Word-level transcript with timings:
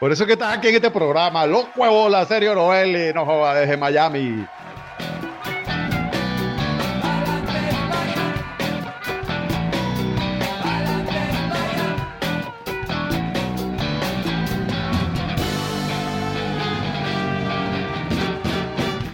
Por 0.00 0.10
eso 0.10 0.24
que 0.24 0.32
estás 0.32 0.56
aquí 0.56 0.68
en 0.68 0.76
este 0.76 0.90
programa, 0.90 1.44
Los 1.44 1.66
Huevos, 1.76 2.10
la 2.10 2.24
serie 2.24 2.54
Noel, 2.54 3.14
no 3.14 3.26
joda, 3.26 3.54
desde 3.54 3.76
Miami. 3.76 4.46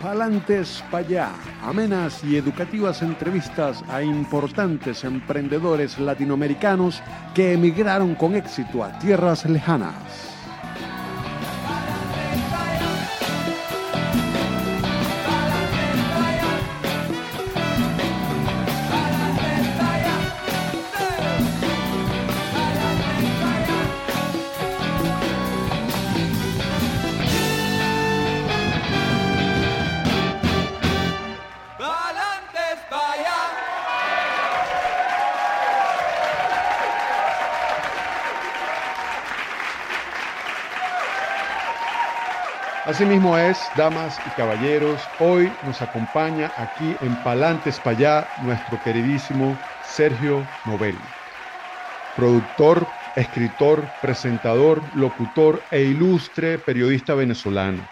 Palantes 0.00 0.84
allá, 0.92 1.32
amenas 1.64 2.22
y 2.22 2.36
educativas 2.36 3.02
entrevistas 3.02 3.82
a 3.88 4.04
importantes 4.04 5.02
emprendedores 5.02 5.98
latinoamericanos 5.98 7.02
que 7.34 7.54
emigraron 7.54 8.14
con 8.14 8.36
éxito 8.36 8.84
a 8.84 8.96
tierras 9.00 9.44
lejanas. 9.46 10.35
Asimismo 42.96 43.36
es, 43.36 43.60
damas 43.76 44.18
y 44.26 44.30
caballeros, 44.30 44.98
hoy 45.18 45.52
nos 45.66 45.82
acompaña 45.82 46.50
aquí 46.56 46.96
en 47.02 47.14
Palantes 47.16 47.78
Payá 47.78 48.26
nuestro 48.40 48.82
queridísimo 48.82 49.54
Sergio 49.84 50.42
Novelli, 50.64 50.96
productor, 52.16 52.86
escritor, 53.14 53.86
presentador, 54.00 54.80
locutor 54.94 55.62
e 55.70 55.82
ilustre 55.82 56.56
periodista 56.56 57.14
venezolano, 57.14 57.86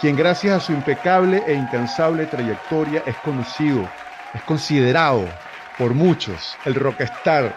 quien 0.00 0.16
gracias 0.16 0.56
a 0.56 0.66
su 0.66 0.72
impecable 0.72 1.44
e 1.46 1.54
incansable 1.54 2.26
trayectoria 2.26 3.04
es 3.06 3.14
conocido, 3.18 3.88
es 4.34 4.42
considerado 4.42 5.28
por 5.78 5.94
muchos 5.94 6.56
el 6.64 6.74
rockstar 6.74 7.54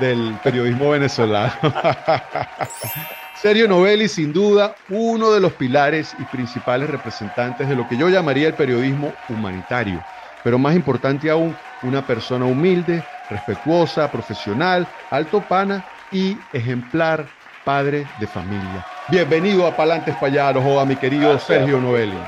del 0.00 0.34
periodismo 0.42 0.88
venezolano. 0.92 1.52
Sergio 3.40 3.68
Novelli, 3.68 4.08
sin 4.08 4.32
duda, 4.32 4.74
uno 4.88 5.30
de 5.30 5.40
los 5.40 5.52
pilares 5.52 6.16
y 6.18 6.24
principales 6.24 6.88
representantes 6.88 7.68
de 7.68 7.76
lo 7.76 7.86
que 7.86 7.96
yo 7.98 8.08
llamaría 8.08 8.48
el 8.48 8.54
periodismo 8.54 9.12
humanitario, 9.28 10.02
pero 10.42 10.58
más 10.58 10.74
importante 10.74 11.30
aún, 11.30 11.54
una 11.82 12.06
persona 12.06 12.46
humilde, 12.46 13.04
respetuosa, 13.28 14.10
profesional, 14.10 14.86
alto 15.10 15.42
pana 15.42 15.84
y 16.10 16.38
ejemplar 16.54 17.26
padre 17.62 18.06
de 18.18 18.26
familia. 18.26 18.86
Bienvenido 19.08 19.66
a 19.66 19.76
Palantes 19.76 20.16
Payaros, 20.16 20.64
o 20.64 20.80
a 20.80 20.86
mi 20.86 20.96
querido 20.96 21.38
Sergio 21.38 21.78
Novelli. 21.78 22.18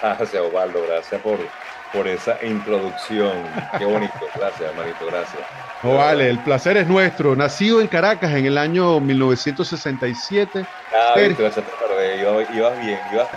Gracias, 0.00 0.34
Osvaldo, 0.36 0.82
gracias 0.88 1.20
por, 1.20 1.38
por 1.92 2.08
esa 2.08 2.38
introducción. 2.42 3.32
Qué 3.76 3.84
bonito, 3.84 4.14
gracias, 4.34 4.70
hermanito, 4.70 5.04
gracias. 5.04 5.42
No 5.82 5.94
vale, 5.94 6.28
el 6.28 6.38
placer 6.40 6.76
es 6.76 6.86
nuestro. 6.86 7.34
Nacido 7.34 7.80
en 7.80 7.88
Caracas 7.88 8.34
en 8.34 8.44
el 8.44 8.58
año 8.58 9.00
1967. 9.00 10.66
Ah, 10.92 11.14
Ser... 11.14 11.28
viste, 11.28 11.50
te 11.50 11.62
perdí, 11.62 12.20
ibas, 12.20 12.54
ibas 12.54 12.84
bien, 12.84 12.98
ibas... 13.12 13.28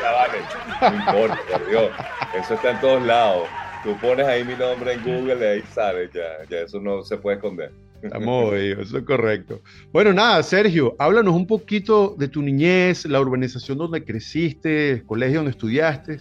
Ya 0.00 0.10
vale, 0.10 0.38
no 0.80 0.96
importa, 0.96 1.38
por 1.48 1.68
Dios, 1.68 1.90
eso 2.34 2.54
está 2.54 2.70
en 2.72 2.80
todos 2.80 3.02
lados. 3.02 3.48
Tú 3.84 3.96
pones 3.98 4.26
ahí 4.26 4.44
mi 4.44 4.54
nombre 4.56 4.94
en 4.94 5.04
Google 5.04 5.36
y 5.40 5.44
ahí 5.44 5.62
sale, 5.72 6.10
ya, 6.12 6.44
ya 6.50 6.58
eso 6.64 6.80
no 6.80 7.04
se 7.04 7.18
puede 7.18 7.36
esconder. 7.36 7.70
Estamos 8.02 8.54
eso 8.54 8.98
es 8.98 9.04
correcto. 9.04 9.60
Bueno, 9.92 10.12
nada, 10.12 10.42
Sergio, 10.42 10.96
háblanos 10.98 11.34
un 11.34 11.46
poquito 11.46 12.16
de 12.18 12.26
tu 12.26 12.42
niñez, 12.42 13.04
la 13.04 13.20
urbanización 13.20 13.78
donde 13.78 14.04
creciste, 14.04 14.90
el 14.90 15.06
colegio 15.06 15.38
donde 15.38 15.52
estudiaste. 15.52 16.18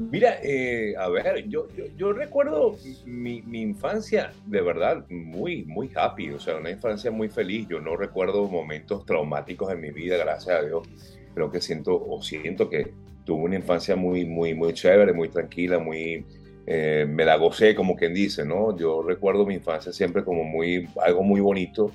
Mira, 0.00 0.38
eh, 0.42 0.94
a 0.96 1.10
ver, 1.10 1.46
yo, 1.48 1.66
yo, 1.94 2.14
recuerdo 2.14 2.74
mi, 3.04 3.42
mi, 3.42 3.60
infancia 3.60 4.32
de 4.46 4.62
verdad 4.62 5.04
muy, 5.10 5.64
muy 5.66 5.90
happy, 5.94 6.30
o 6.30 6.40
sea, 6.40 6.56
una 6.56 6.70
infancia 6.70 7.10
muy 7.10 7.28
feliz. 7.28 7.68
Yo 7.68 7.80
no 7.80 7.96
recuerdo 7.96 8.48
momentos 8.48 9.04
traumáticos 9.04 9.70
en 9.70 9.82
mi 9.82 9.90
vida, 9.90 10.16
gracias 10.16 10.58
a 10.58 10.62
Dios. 10.62 10.88
Creo 11.34 11.50
que 11.50 11.60
siento, 11.60 12.02
o 12.02 12.22
siento 12.22 12.70
que 12.70 12.94
tuve 13.26 13.44
una 13.44 13.56
infancia 13.56 13.94
muy, 13.94 14.24
muy, 14.24 14.54
muy 14.54 14.72
chévere, 14.72 15.12
muy 15.12 15.28
tranquila, 15.28 15.78
muy, 15.78 16.24
eh, 16.66 17.06
me 17.06 17.26
la 17.26 17.36
gocé, 17.36 17.74
como 17.74 17.94
quien 17.94 18.14
dice, 18.14 18.42
¿no? 18.42 18.74
Yo 18.74 19.02
recuerdo 19.02 19.44
mi 19.44 19.54
infancia 19.56 19.92
siempre 19.92 20.24
como 20.24 20.44
muy, 20.44 20.88
algo 21.02 21.22
muy 21.22 21.42
bonito 21.42 21.92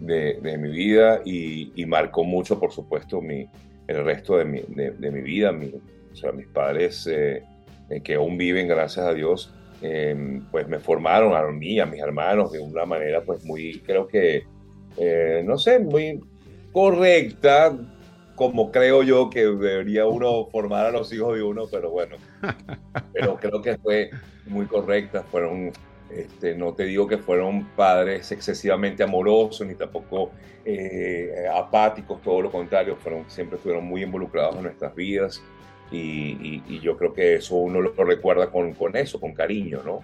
de, 0.00 0.38
de 0.40 0.56
mi 0.56 0.70
vida 0.70 1.20
y, 1.22 1.70
y, 1.74 1.84
marcó 1.84 2.24
mucho, 2.24 2.58
por 2.58 2.72
supuesto, 2.72 3.20
mi, 3.20 3.46
el 3.88 4.04
resto 4.04 4.38
de 4.38 4.46
mi, 4.46 4.62
de, 4.68 4.92
de 4.92 5.10
mi 5.10 5.20
vida. 5.20 5.52
Mi, 5.52 5.70
o 6.12 6.16
sea, 6.16 6.32
mis 6.32 6.46
padres 6.46 7.06
eh, 7.06 7.42
eh, 7.90 8.00
que 8.02 8.14
aún 8.14 8.36
viven, 8.36 8.68
gracias 8.68 9.06
a 9.06 9.14
Dios, 9.14 9.52
pues 10.52 10.68
me 10.68 10.78
formaron 10.78 11.34
a 11.34 11.42
mí, 11.50 11.80
a 11.80 11.86
mis 11.86 12.00
hermanos, 12.00 12.52
de 12.52 12.60
una 12.60 12.86
manera, 12.86 13.22
pues 13.22 13.44
muy, 13.44 13.80
creo 13.80 14.06
que, 14.06 14.44
no 15.44 15.58
sé, 15.58 15.80
muy 15.80 16.20
correcta, 16.70 17.76
como 18.36 18.70
creo 18.70 19.02
yo 19.02 19.28
que 19.28 19.40
debería 19.40 20.06
uno 20.06 20.46
formar 20.46 20.86
a 20.86 20.90
los 20.92 21.12
hijos 21.12 21.34
de 21.34 21.42
uno, 21.42 21.64
pero 21.70 21.90
bueno, 21.90 22.16
pero 23.12 23.36
creo 23.36 23.60
que 23.60 23.76
fue 23.78 24.10
muy 24.46 24.66
correcta, 24.66 25.22
fueron, 25.24 25.72
este, 26.10 26.54
no 26.54 26.74
te 26.74 26.84
digo 26.84 27.06
que 27.06 27.18
fueron 27.18 27.68
padres 27.76 28.30
excesivamente 28.32 29.02
amorosos, 29.02 29.66
ni 29.66 29.74
tampoco 29.74 30.30
eh, 30.64 31.46
apáticos, 31.52 32.22
todo 32.22 32.42
lo 32.42 32.50
contrario, 32.50 32.96
fueron, 32.96 33.28
siempre 33.28 33.56
estuvieron 33.56 33.84
muy 33.84 34.02
involucrados 34.02 34.56
en 34.56 34.62
nuestras 34.62 34.94
vidas 34.94 35.42
y, 35.92 36.80
yo 36.80 36.96
creo 36.96 37.12
que 37.12 37.34
eso 37.34 37.56
uno 37.56 37.80
lo, 37.80 37.92
recuerda 38.04 38.50
con, 38.50 38.74
con, 38.74 38.96
eso, 38.96 39.20
con 39.20 39.32
cariño, 39.32 39.82
¿no? 39.84 40.00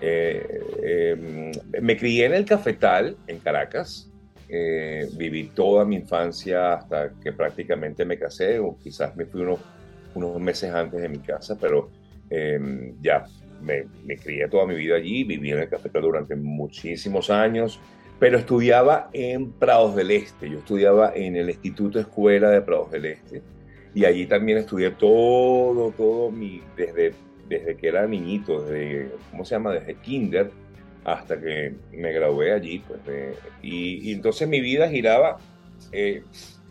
Eh, 0.00 0.60
em, 0.82 1.52
me 1.82 1.96
crié 1.96 2.26
en 2.26 2.34
el 2.34 2.44
Cafetal, 2.44 3.16
en 3.26 3.38
Caracas, 3.38 4.10
eh, 4.48 5.08
viví 5.14 5.50
toda 5.54 5.84
mi 5.84 5.96
infancia 5.96 6.74
hasta 6.74 7.12
que 7.22 7.32
prácticamente 7.32 8.04
me 8.04 8.18
casé, 8.18 8.58
o 8.58 8.76
quizás 8.76 9.16
me 9.16 9.24
fui 9.24 9.40
unos, 9.40 9.60
unos 10.14 10.40
meses 10.40 10.72
antes 10.72 11.00
de 11.00 11.08
mi 11.08 11.18
casa, 11.18 11.56
pero 11.58 11.90
eh, 12.30 12.94
ya 13.00 13.24
me, 13.62 13.86
me, 14.04 14.16
crié 14.16 14.48
toda 14.48 14.66
mi 14.66 14.74
vida 14.74 14.96
allí, 14.96 15.24
viví 15.24 15.50
en 15.50 15.60
el 15.60 15.68
cafetal 15.68 16.02
durante 16.02 16.36
muchísimos 16.36 17.30
años, 17.30 17.80
pero 18.18 18.38
estudiaba 18.38 19.10
en 19.12 19.52
Prados 19.52 19.96
del 19.96 20.10
Este, 20.10 20.48
yo 20.48 20.58
estudiaba 20.58 21.12
en 21.14 21.36
el 21.36 21.50
Instituto 21.50 21.98
Escuela 21.98 22.50
de 22.50 22.62
Prados 22.62 22.90
del 22.90 23.06
Este, 23.06 23.42
y 23.96 24.04
allí 24.04 24.26
también 24.26 24.58
estudié 24.58 24.90
todo, 24.90 25.90
todo 25.96 26.30
mi, 26.30 26.60
desde, 26.76 27.14
desde 27.48 27.78
que 27.78 27.88
era 27.88 28.06
niñito, 28.06 28.60
desde, 28.60 29.08
¿cómo 29.30 29.42
se 29.42 29.54
llama? 29.54 29.72
Desde 29.72 29.94
kinder 29.94 30.50
hasta 31.02 31.40
que 31.40 31.72
me 31.92 32.12
gradué 32.12 32.52
allí. 32.52 32.82
Pues, 32.86 33.00
y, 33.62 34.12
entonces 34.12 34.46
mi 34.48 34.60
vida 34.60 34.86
giraba 34.90 35.38
eh, 35.92 36.22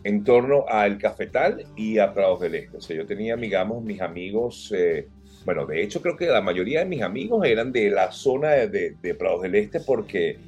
en 0.04 0.22
torno 0.22 0.66
al 0.68 0.98
Cafetal 0.98 1.66
y 1.74 1.98
a 1.98 2.14
Prados 2.14 2.42
del 2.42 2.54
Este. 2.54 2.76
O 2.76 2.80
sea, 2.80 2.96
yo 2.96 3.06
tenía, 3.06 3.34
digamos, 3.34 3.82
mis 3.82 4.00
amigos, 4.00 4.72
eh, 4.72 5.08
bueno, 5.44 5.66
de 5.66 5.82
hecho 5.82 6.00
creo 6.00 6.16
que 6.16 6.26
la 6.26 6.42
mayoría 6.42 6.78
de 6.78 6.86
mis 6.86 7.02
amigos 7.02 7.44
eran 7.44 7.72
de 7.72 7.90
la 7.90 8.12
zona 8.12 8.50
de, 8.50 8.94
de, 9.02 9.14
Prados 9.16 9.42
del 9.42 9.56
Este 9.56 9.80
porque 9.80 10.38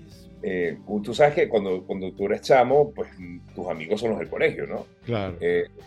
eh, 0.42 0.78
tú 1.02 1.14
sabes 1.14 1.34
que 1.34 1.48
cuando, 1.48 1.84
cuando 1.84 2.12
tú 2.12 2.26
eres 2.26 2.42
chamo, 2.42 2.92
pues 2.92 3.10
tus 3.54 3.66
amigos 3.68 4.00
son 4.00 4.10
los 4.10 4.18
del 4.18 4.28
colegio, 4.28 4.66
¿no? 4.66 4.86
Claro. 5.04 5.36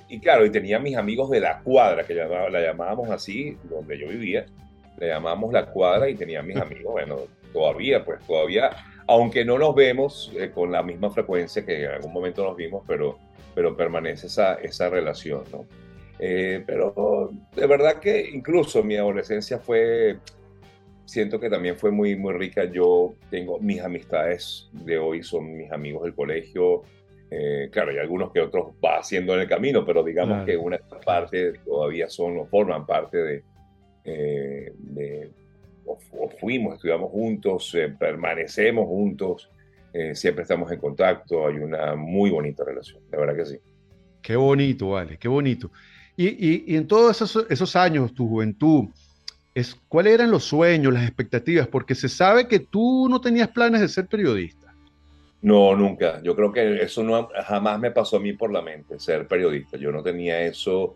y 0.09 0.19
claro, 0.19 0.45
y 0.45 0.49
tenía 0.49 0.79
mis 0.79 0.95
amigos 0.95 1.29
de 1.29 1.39
la 1.39 1.59
cuadra, 1.59 2.03
que 2.05 2.13
la 2.13 2.61
llamábamos 2.61 3.09
así, 3.09 3.57
donde 3.63 3.97
yo 3.97 4.07
vivía, 4.07 4.45
le 4.97 5.07
llamábamos 5.07 5.51
la 5.51 5.65
cuadra 5.65 6.09
y 6.09 6.15
tenía 6.15 6.41
mis 6.41 6.55
amigos, 6.61 6.93
bueno, 6.93 7.17
todavía, 7.51 8.05
pues 8.05 8.19
todavía, 8.25 8.69
aunque 9.07 9.43
no 9.43 9.57
nos 9.57 9.75
vemos 9.75 10.31
eh, 10.37 10.51
con 10.51 10.71
la 10.71 10.83
misma 10.83 11.09
frecuencia 11.09 11.65
que 11.65 11.83
en 11.83 11.91
algún 11.91 12.13
momento 12.13 12.43
nos 12.43 12.55
vimos, 12.55 12.83
pero, 12.87 13.17
pero 13.53 13.75
permanece 13.75 14.27
esa, 14.27 14.55
esa 14.55 14.89
relación, 14.89 15.43
¿no? 15.51 15.65
Eh, 16.19 16.63
pero 16.67 17.31
de 17.55 17.65
verdad 17.65 17.95
que 17.95 18.29
incluso 18.31 18.83
mi 18.83 18.95
adolescencia 18.95 19.57
fue, 19.57 20.19
siento 21.11 21.41
que 21.41 21.49
también 21.49 21.75
fue 21.75 21.91
muy, 21.91 22.15
muy 22.15 22.33
rica. 22.33 22.63
Yo 22.63 23.15
tengo 23.29 23.59
mis 23.59 23.81
amistades 23.81 24.69
de 24.71 24.97
hoy, 24.97 25.23
son 25.23 25.57
mis 25.57 25.69
amigos 25.69 26.03
del 26.03 26.15
colegio. 26.15 26.83
Eh, 27.29 27.69
claro, 27.69 27.91
hay 27.91 27.97
algunos 27.97 28.31
que 28.31 28.39
otros 28.39 28.67
va 28.83 28.99
haciendo 28.99 29.33
en 29.33 29.41
el 29.41 29.47
camino, 29.49 29.85
pero 29.85 30.03
digamos 30.03 30.45
que 30.45 30.55
una 30.55 30.79
parte 31.05 31.53
todavía 31.65 32.07
son 32.09 32.37
o 32.37 32.45
forman 32.45 32.85
parte 32.85 33.17
de, 33.17 33.43
de, 34.05 35.31
o, 35.85 36.29
fuimos, 36.39 36.75
estudiamos 36.75 37.11
juntos, 37.11 37.75
eh, 37.75 37.93
permanecemos 37.97 38.85
juntos. 38.85 39.49
eh, 39.93 40.15
siempre 40.15 40.43
estamos 40.43 40.71
en 40.71 40.79
contacto, 40.79 41.45
hay 41.45 41.55
una 41.55 41.95
muy 41.95 42.29
bonita 42.29 42.63
relación, 42.63 43.01
la 43.11 43.17
verdad 43.17 43.35
que 43.35 43.45
sí. 43.45 43.57
Qué 44.21 44.37
bonito, 44.37 44.91
vale, 44.91 45.17
qué 45.17 45.27
bonito. 45.27 45.71
Y, 46.15 46.75
en 46.75 46.87
todos 46.87 47.21
esos, 47.21 47.45
esos, 47.49 47.75
años, 47.75 48.13
tu 48.13 48.29
juventud, 48.29 48.85
es, 49.53 49.75
¿cuáles 49.87 50.13
eran 50.13 50.31
los 50.31 50.43
sueños, 50.43 50.93
las 50.93 51.03
expectativas? 51.03 51.67
Porque 51.67 51.95
se 51.95 52.09
sabe 52.09 52.47
que 52.47 52.59
tú 52.59 53.07
no 53.09 53.19
tenías 53.21 53.49
planes 53.49 53.81
de 53.81 53.87
ser 53.87 54.07
periodista. 54.07 54.73
No, 55.41 55.75
nunca. 55.75 56.21
Yo 56.23 56.35
creo 56.35 56.51
que 56.51 56.81
eso 56.83 57.03
no 57.03 57.29
jamás 57.45 57.79
me 57.79 57.91
pasó 57.91 58.17
a 58.17 58.19
mí 58.19 58.33
por 58.33 58.51
la 58.51 58.61
mente, 58.61 58.99
ser 58.99 59.27
periodista. 59.27 59.77
Yo 59.77 59.91
no 59.91 60.03
tenía 60.03 60.41
eso 60.41 60.95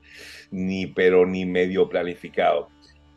ni 0.51 0.87
pero 0.87 1.25
ni 1.25 1.45
medio 1.45 1.89
planificado. 1.89 2.69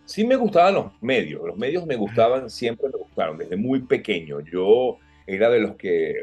Sí 0.07 0.25
me 0.25 0.37
gustaban 0.37 0.75
los 0.75 1.03
medios. 1.03 1.47
Los 1.47 1.59
medios 1.59 1.85
me 1.85 1.97
gustaban, 1.97 2.49
siempre 2.49 2.89
me 2.89 2.99
gustaron, 2.99 3.37
desde 3.37 3.57
muy 3.57 3.81
pequeño. 3.81 4.41
Yo 4.41 4.97
era 5.27 5.51
de 5.51 5.61
los 5.61 5.77
que 5.77 6.15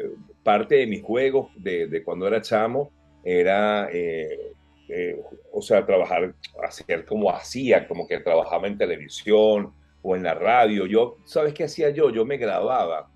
parte 0.43 0.75
de 0.75 0.87
mis 0.87 1.03
juegos 1.03 1.51
de, 1.55 1.87
de 1.87 2.03
cuando 2.03 2.27
era 2.27 2.41
chamo 2.41 2.91
era, 3.23 3.89
eh, 3.91 4.53
eh, 4.89 5.19
o 5.51 5.61
sea, 5.61 5.85
trabajar, 5.85 6.33
hacer 6.63 7.05
como 7.05 7.31
hacía, 7.31 7.87
como 7.87 8.07
que 8.07 8.19
trabajaba 8.19 8.67
en 8.67 8.77
televisión 8.77 9.73
o 10.01 10.15
en 10.15 10.23
la 10.23 10.33
radio. 10.33 10.85
Yo, 10.85 11.17
¿sabes 11.25 11.53
qué 11.53 11.63
hacía 11.63 11.89
yo? 11.89 12.09
Yo 12.09 12.25
me 12.25 12.37
grababa 12.37 13.09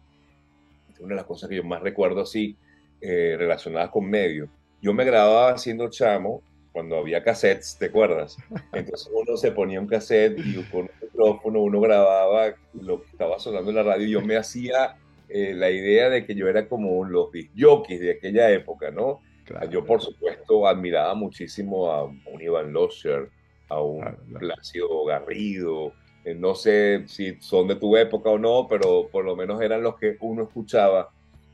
una 1.00 1.10
de 1.10 1.16
las 1.16 1.26
cosas 1.26 1.50
que 1.50 1.56
yo 1.56 1.64
más 1.64 1.82
recuerdo 1.82 2.22
así 2.22 2.58
eh, 3.02 3.36
relacionadas 3.38 3.90
con 3.90 4.10
medios. 4.10 4.50
Yo 4.82 4.94
me 4.94 5.06
grababa 5.06 5.52
haciendo 5.52 5.90
chamo 5.90 6.42
cuando 6.72 6.98
había 6.98 7.24
cassettes, 7.24 7.78
¿te 7.78 7.86
acuerdas? 7.86 8.38
Entonces 8.74 9.10
uno 9.14 9.36
se 9.38 9.52
ponía 9.52 9.80
un 9.80 9.88
cassette 9.88 10.38
y 10.40 10.62
con 10.64 10.82
un 10.82 10.90
micrófono 11.02 11.62
uno 11.62 11.82
grababa 11.82 12.54
lo 12.74 13.02
que 13.02 13.10
estaba 13.10 13.40
sonando 13.40 13.70
en 13.70 13.78
la 13.78 13.84
radio 13.84 14.08
y 14.08 14.12
yo 14.12 14.22
me 14.22 14.38
hacía 14.38 14.96
eh, 15.28 15.54
la 15.54 15.70
idea 15.72 16.10
de 16.10 16.26
que 16.26 16.36
yo 16.36 16.48
era 16.48 16.68
como 16.68 17.04
los 17.06 17.30
jockeys 17.58 18.00
de 18.00 18.12
aquella 18.12 18.52
época, 18.52 18.92
¿no? 18.92 19.22
Yo, 19.70 19.86
por 19.86 20.02
supuesto, 20.02 20.68
admiraba 20.68 21.14
muchísimo 21.16 21.92
a 21.92 22.04
un 22.06 22.42
Iván 22.42 22.72
Losser, 22.74 23.30
a 23.70 23.82
un 23.82 24.04
Plácido 24.40 25.06
Garrido, 25.06 25.94
eh, 26.26 26.36
no 26.36 26.56
sé 26.56 27.04
si 27.08 27.40
son 27.40 27.68
de 27.68 27.76
tu 27.76 27.96
época 27.96 28.30
o 28.30 28.38
no, 28.38 28.68
pero 28.70 29.08
por 29.10 29.26
lo 29.26 29.36
menos 29.36 29.62
eran 29.62 29.82
los 29.82 29.98
que 29.98 30.18
uno 30.20 30.44
escuchaba. 30.44 31.10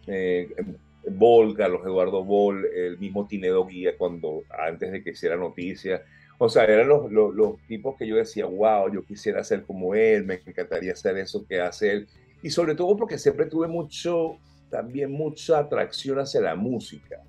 Eh, 0.08 0.50
Bol, 1.08 1.56
Carlos 1.56 1.82
Eduardo 1.86 2.24
Bol, 2.24 2.66
el 2.66 2.98
mismo 2.98 3.28
Tinedo 3.28 3.66
Guía, 3.66 3.96
cuando 3.98 4.42
antes 4.50 4.92
de 4.92 5.04
que 5.04 5.12
hiciera 5.12 5.36
noticias. 5.36 6.02
O 6.38 6.50
sea, 6.50 6.66
eran 6.66 6.88
los, 6.88 7.12
los, 7.12 7.58
tipos 7.68 7.96
que 7.96 8.08
yo 8.08 8.16
decía, 8.16 8.46
wow, 8.46 8.92
yo 8.92 9.06
quisiera 9.06 9.44
ser 9.44 9.64
como 9.64 9.96
él, 9.96 10.26
me 10.26 10.42
encantaría 10.46 10.94
hacer 10.94 11.18
eso 11.18 11.46
que 11.48 11.62
hace 11.62 11.92
él. 11.92 12.08
Y 12.42 12.50
sobre 12.50 12.76
todo 12.76 12.98
porque 12.98 13.18
siempre 13.18 13.46
tuve 13.46 13.68
mucho, 13.68 14.38
también 14.70 15.12
mucha 15.12 15.60
atracción 15.60 16.20
hacia 16.20 16.42
la 16.42 16.56
música. 16.56 17.22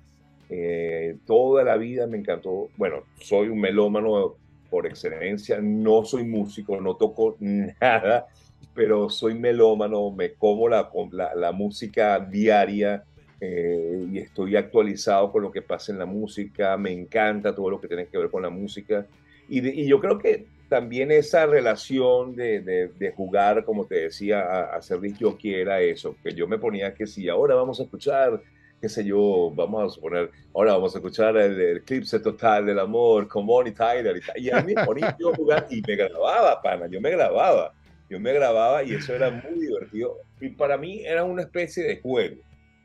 Eh, 0.49 1.17
toda 1.25 1.63
la 1.63 1.75
vida 1.75 2.07
me 2.07 2.17
encantó, 2.17 2.69
bueno, 2.77 3.03
soy 3.19 3.49
un 3.49 3.59
melómano 3.59 4.35
por 4.69 4.85
excelencia. 4.85 5.59
No 5.61 6.03
soy 6.05 6.23
músico, 6.23 6.79
no 6.79 6.95
toco 6.95 7.37
nada, 7.39 8.27
pero 8.73 9.09
soy 9.09 9.35
melómano, 9.35 10.11
me 10.11 10.33
como 10.33 10.69
la, 10.69 10.89
la, 11.35 11.51
música 11.51 12.19
diaria 12.19 13.03
eh, 13.41 14.07
y 14.11 14.19
estoy 14.19 14.55
actualizado 14.55 15.31
con 15.31 15.43
lo 15.43 15.51
que 15.51 15.61
pasa 15.61 15.91
en 15.91 15.99
la 15.99 16.05
música. 16.05 16.77
Me 16.77 16.91
encanta 16.91 17.55
todo 17.55 17.69
lo 17.69 17.81
que 17.81 17.87
tiene 17.87 18.07
que 18.07 18.17
ver 18.17 18.29
con 18.29 18.43
la 18.43 18.49
música. 18.49 19.05
Y, 19.49 19.85
yo 19.87 19.99
creo 19.99 20.17
que 20.17 20.45
también 20.67 21.09
esa 21.11 21.45
relación 21.45 22.35
de, 22.35 22.59
de, 22.59 23.11
jugar, 23.11 23.63
como 23.63 23.85
te 23.85 23.95
decía, 23.95 24.41
a, 24.41 24.75
a 24.75 24.81
ser 24.81 24.99
yo 25.17 25.37
quiera 25.37 25.79
eso, 25.79 26.17
que 26.21 26.33
yo 26.33 26.47
me 26.47 26.57
ponía 26.57 26.93
que 26.93 27.07
si 27.07 27.29
ahora 27.29 27.55
vamos 27.55 27.79
a 27.79 27.83
escuchar 27.83 28.41
qué 28.81 28.89
sé 28.89 29.03
yo, 29.03 29.51
vamos 29.55 29.83
a 29.83 29.89
suponer, 29.93 30.29
ahora 30.53 30.73
vamos 30.73 30.93
a 30.95 30.99
escuchar 30.99 31.35
el, 31.37 31.77
eclipse 31.77 32.19
total 32.19 32.65
del 32.65 32.79
amor 32.79 33.27
con 33.27 33.45
Bonnie 33.45 33.73
Tyler 33.73 34.21
y, 34.35 34.45
y 34.45 34.49
a 34.51 34.61
mí 34.61 34.73
ponía 34.85 35.15
yo 35.19 35.33
jugar 35.33 35.67
y 35.69 35.81
me 35.85 35.95
grababa, 35.95 36.61
pana, 36.61 36.87
yo 36.87 37.01
me 37.01 37.09
grababa, 37.09 37.73
yo 38.09 38.19
me 38.19 38.33
grababa 38.33 38.83
y 38.83 38.93
eso 38.93 39.15
era 39.15 39.29
muy 39.31 39.59
divertido 39.59 40.17
y 40.39 40.49
para 40.49 40.77
mí 40.77 41.03
era 41.05 41.23
una 41.23 41.41
especie 41.43 41.83
de 41.83 41.99
juego. 41.99 42.37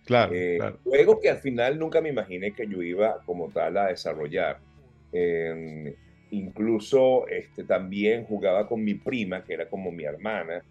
Claro, 0.05 0.33
eh, 0.35 0.57
claro. 0.59 0.79
Juego 0.83 1.21
que 1.21 1.31
al 1.31 1.39
final 1.39 1.79
nunca 1.79 2.01
me 2.01 2.09
imaginé 2.09 2.53
que 2.53 2.67
yo 2.67 2.83
iba 2.83 3.19
como 3.25 3.51
tal 3.51 3.77
a 3.77 3.87
desarrollar. 3.87 4.59
Incluso 6.31 7.29
este, 7.29 7.65
también 7.65 8.25
jugaba 8.25 8.67
con 8.67 8.83
mi 8.83 8.95
prima, 8.95 9.45
que 9.45 9.53
era 9.53 9.69
como 9.69 9.93
mi 9.93 10.05
hermana, 10.05 10.63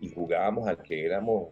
y 0.00 0.08
jugábamos 0.08 0.66
al 0.66 0.82
que 0.82 1.04
éramos 1.04 1.50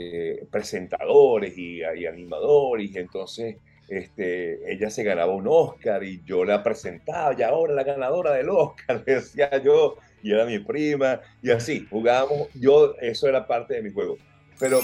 eh, 0.00 0.46
presentadores 0.50 1.58
y, 1.58 1.82
animadores, 1.82 2.90
y 2.94 2.98
entonces 2.98 3.56
este, 3.88 4.72
ella 4.72 4.90
se 4.90 5.02
ganaba 5.02 5.34
un 5.34 5.48
Oscar 5.48 6.04
y 6.04 6.22
yo 6.24 6.44
la 6.44 6.62
presentaba, 6.62 7.34
y 7.36 7.42
ahora 7.42 7.74
la 7.74 7.82
ganadora 7.82 8.32
del 8.32 8.48
Oscar, 8.48 9.04
decía 9.06 9.60
yo, 9.60 9.96
y 10.22 10.32
era 10.32 10.44
mi 10.44 10.60
prima, 10.60 11.20
y 11.42 11.50
así, 11.50 11.84
jugábamos, 11.90 12.48
yo, 12.54 12.94
eso 13.00 13.28
era 13.28 13.46
parte 13.46 13.74
de 13.74 13.82
mi 13.82 13.90
juego. 13.90 14.18
Pero, 14.60 14.78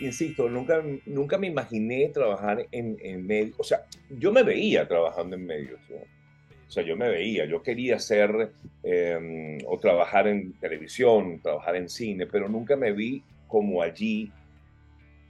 insisto, 0.00 0.48
nunca, 0.48 0.80
nunca 1.06 1.38
me 1.38 1.48
imaginé 1.48 2.08
trabajar 2.10 2.66
en, 2.70 2.96
en 3.00 3.26
medios, 3.26 3.56
o 3.58 3.64
sea, 3.64 3.84
yo 4.10 4.30
me 4.30 4.44
veía 4.44 4.86
trabajando 4.86 5.34
en 5.34 5.44
medios, 5.44 5.80
o 5.90 6.70
sea, 6.70 6.84
yo 6.84 6.96
me 6.96 7.10
veía, 7.10 7.44
yo 7.46 7.62
quería 7.62 7.98
ser 7.98 8.52
em, 8.84 9.58
o 9.66 9.78
trabajar 9.78 10.26
en 10.26 10.52
televisión, 10.54 11.40
trabajar 11.42 11.76
en 11.76 11.88
cine, 11.88 12.26
pero 12.26 12.48
nunca 12.48 12.76
me 12.76 12.92
vi 12.92 13.22
como 13.46 13.82
allí 13.82 14.32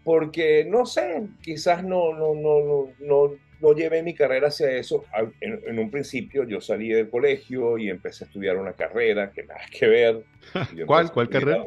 porque 0.05 0.65
no 0.69 0.87
sé, 0.87 1.23
quizás 1.43 1.85
no, 1.85 2.15
no, 2.15 2.35
no, 2.35 2.91
no, 3.01 3.31
no, 3.61 3.73
llevé 3.75 4.03
mi 4.03 4.15
carrera 4.15 4.49
hacia 4.49 4.71
eso. 4.73 5.05
En, 5.41 5.79
un 5.79 5.91
principio 5.91 6.45
yo 6.45 6.61
salí 6.61 6.89
del 6.89 7.09
colegio 7.09 7.79
y 7.79 7.89
empecé 7.89 8.25
a 8.25 8.27
estudiar 8.27 8.57
una 8.57 8.73
carrera 8.73 9.31
que 9.31 9.45
nada 9.45 9.61
que 9.71 9.87
ver. 9.87 10.25
¿Cuál? 10.87 11.13
¿Cuál 11.13 11.29
carrera? 11.29 11.65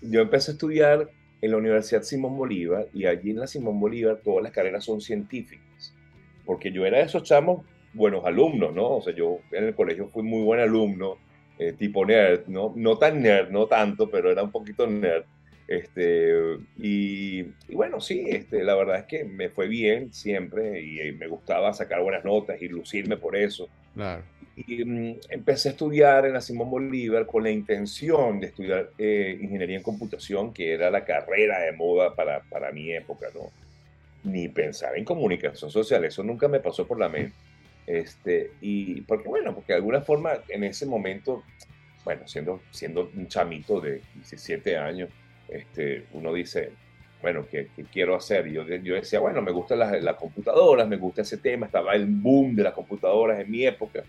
Yo 0.00 0.20
empecé 0.22 0.52
a 0.52 0.54
estudiar 0.54 1.10
en 1.42 1.50
la 1.50 1.56
Universidad 1.58 2.02
Simón 2.02 2.36
Bolívar 2.36 2.86
y 2.94 3.06
allí 3.06 3.30
en 3.30 3.40
la 3.40 3.46
Simón 3.46 3.78
Bolívar 3.78 4.20
todas 4.24 4.42
las 4.42 4.52
carreras 4.52 4.84
son 4.84 5.00
científicas. 5.00 5.94
Porque 6.44 6.72
yo 6.72 6.86
era 6.86 6.98
de 6.98 7.04
esos 7.04 7.24
chamos 7.24 7.64
buenos 7.92 8.24
alumnos, 8.24 8.74
¿no? 8.74 8.96
O 8.96 9.02
sea, 9.02 9.14
yo 9.14 9.40
en 9.52 9.64
el 9.64 9.74
colegio 9.74 10.08
fui 10.08 10.22
muy 10.22 10.42
buen 10.42 10.60
alumno, 10.60 11.18
eh, 11.58 11.72
tipo 11.72 12.04
nerd, 12.04 12.46
¿no? 12.46 12.72
No 12.76 12.98
tan 12.98 13.22
nerd, 13.22 13.50
no 13.50 13.66
tanto, 13.66 14.10
pero 14.10 14.30
era 14.30 14.42
un 14.42 14.50
poquito 14.50 14.86
nerd. 14.86 15.24
Este, 15.68 16.58
y, 16.78 17.42
bueno, 17.72 18.00
sí, 18.00 18.24
este, 18.28 18.62
la 18.62 18.76
verdad 18.76 19.00
es 19.00 19.04
que 19.06 19.24
me 19.24 19.48
fue 19.48 19.66
bien 19.66 20.12
siempre 20.12 20.80
y, 20.80 21.12
me 21.12 21.26
gustaba 21.26 21.72
sacar 21.72 22.02
buenas 22.02 22.24
notas 22.24 22.60
y 22.62 22.68
lucirme 22.68 23.16
por 23.16 23.36
eso. 23.36 23.68
Y 24.54 24.84
mm, 24.84 25.20
empecé 25.30 25.70
a 25.70 25.72
estudiar 25.72 26.26
en 26.26 26.34
la 26.34 26.40
Simón 26.40 26.70
Bolívar 26.70 27.26
con 27.26 27.42
la 27.42 27.50
intención 27.50 28.40
de 28.40 28.48
estudiar 28.48 28.90
eh, 28.98 29.38
ingeniería 29.40 29.76
en 29.76 29.82
computación, 29.82 30.52
que 30.52 30.72
era 30.72 30.90
la 30.90 31.04
carrera 31.04 31.60
de 31.60 31.72
moda 31.72 32.14
para, 32.14 32.40
para 32.42 32.70
mi 32.70 32.92
época, 32.92 33.26
¿no? 33.34 33.50
Ni 34.22 34.48
pensar 34.48 34.96
en 34.96 35.04
comunicación 35.04 35.70
social, 35.70 36.04
eso 36.04 36.22
nunca 36.22 36.48
me 36.48 36.60
pasó 36.60 36.86
por 36.86 36.98
la 36.98 37.08
mente. 37.08 37.34
Este, 37.86 38.52
y 38.60 39.02
porque, 39.02 39.28
bueno, 39.28 39.54
porque 39.54 39.72
de 39.72 39.76
alguna 39.76 40.00
forma 40.00 40.32
en 40.48 40.64
ese 40.64 40.86
momento, 40.86 41.42
bueno, 42.04 42.26
siendo, 42.26 42.60
siendo 42.70 43.10
un 43.16 43.28
chamito 43.28 43.80
de 43.80 44.02
17 44.14 44.76
años, 44.76 45.10
este, 45.48 46.04
uno 46.12 46.32
dice, 46.32 46.70
bueno, 47.22 47.46
¿qué, 47.50 47.68
quiero 47.92 48.14
hacer? 48.14 48.46
Y 48.46 48.52
yo, 48.52 48.64
yo 48.66 48.94
decía, 48.94 49.20
bueno, 49.20 49.42
me 49.42 49.52
gustan 49.52 49.78
las, 49.78 50.02
las, 50.02 50.16
computadoras, 50.16 50.86
me 50.88 50.96
gusta 50.96 51.22
ese 51.22 51.38
tema, 51.38 51.66
estaba 51.66 51.94
el 51.94 52.06
boom 52.06 52.54
de 52.54 52.62
las 52.62 52.72
computadoras 52.72 53.40
en 53.40 53.50
mi 53.50 53.66
época. 53.66 54.04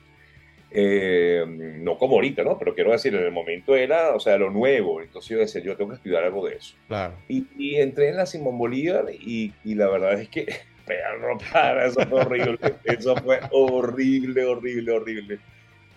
Eh, 0.69 1.45
no 1.47 1.97
como 1.97 2.15
ahorita, 2.15 2.43
¿no? 2.43 2.57
Pero 2.59 2.75
quiero 2.75 2.91
decir, 2.91 3.15
en 3.15 3.23
el 3.23 3.31
momento 3.31 3.75
era, 3.75 4.13
o 4.13 4.19
sea, 4.19 4.37
lo 4.37 4.49
nuevo. 4.49 5.01
Entonces 5.01 5.29
yo 5.29 5.37
decía, 5.37 5.61
yo 5.61 5.75
tengo 5.77 5.91
que 5.91 5.95
estudiar 5.95 6.23
algo 6.23 6.45
de 6.45 6.55
eso. 6.55 6.75
Claro. 6.87 7.15
Y, 7.27 7.75
entré 7.75 8.09
en 8.09 8.17
la 8.17 8.25
Simón 8.25 8.57
Bolívar 8.57 9.05
y, 9.11 9.53
y 9.63 9.75
la 9.75 9.87
verdad 9.87 10.19
es 10.19 10.29
que, 10.29 10.45
perro, 10.85 11.37
para, 11.51 11.87
eso 11.87 12.01
fue 12.01 12.21
horrible. 12.21 12.59
eso 12.83 13.15
fue 13.15 13.39
horrible, 13.51 14.45
horrible, 14.45 14.91
horrible. 14.91 15.39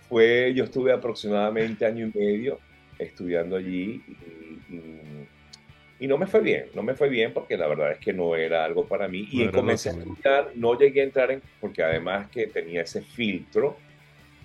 Fue, 0.07 0.53
yo 0.55 0.63
estuve 0.63 0.91
aproximadamente 0.91 1.85
año 1.85 2.07
y 2.07 2.17
medio 2.17 2.59
estudiando 2.99 3.55
allí 3.55 4.01
y, 4.07 4.73
y, 4.75 5.00
no 6.07 6.17
me 6.17 6.25
fue 6.25 6.41
bien, 6.41 6.65
no 6.73 6.81
me 6.81 6.95
fue 6.95 7.09
bien 7.09 7.31
porque 7.31 7.55
la 7.55 7.67
verdad 7.67 7.91
es 7.91 7.99
que 7.99 8.11
no 8.11 8.35
era 8.35 8.65
algo 8.65 8.87
para 8.87 9.07
mí. 9.07 9.27
y 9.31 9.47
comencé 9.49 9.89
a 9.89 9.93
estudiar, 9.93 10.51
no 10.55 10.77
llegué 10.77 11.01
a 11.01 11.03
entrar 11.03 11.31
en, 11.31 11.41
porque 11.59 11.83
además 11.83 12.27
que 12.29 12.47
tenía 12.47 12.81
ese 12.81 13.01
filtro 13.01 13.77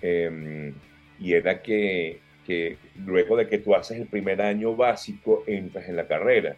em, 0.01 0.73
y 1.19 1.33
era 1.33 1.61
que, 1.61 2.19
que, 2.45 2.77
luego 3.05 3.35
de 3.35 3.47
que 3.47 3.57
tú 3.57 3.73
haces 3.73 3.99
el 3.99 4.07
primer 4.07 4.41
año 4.41 4.75
básico, 4.75 5.43
entras 5.47 5.89
en 5.89 5.95
la 5.95 6.07
carrera. 6.07 6.55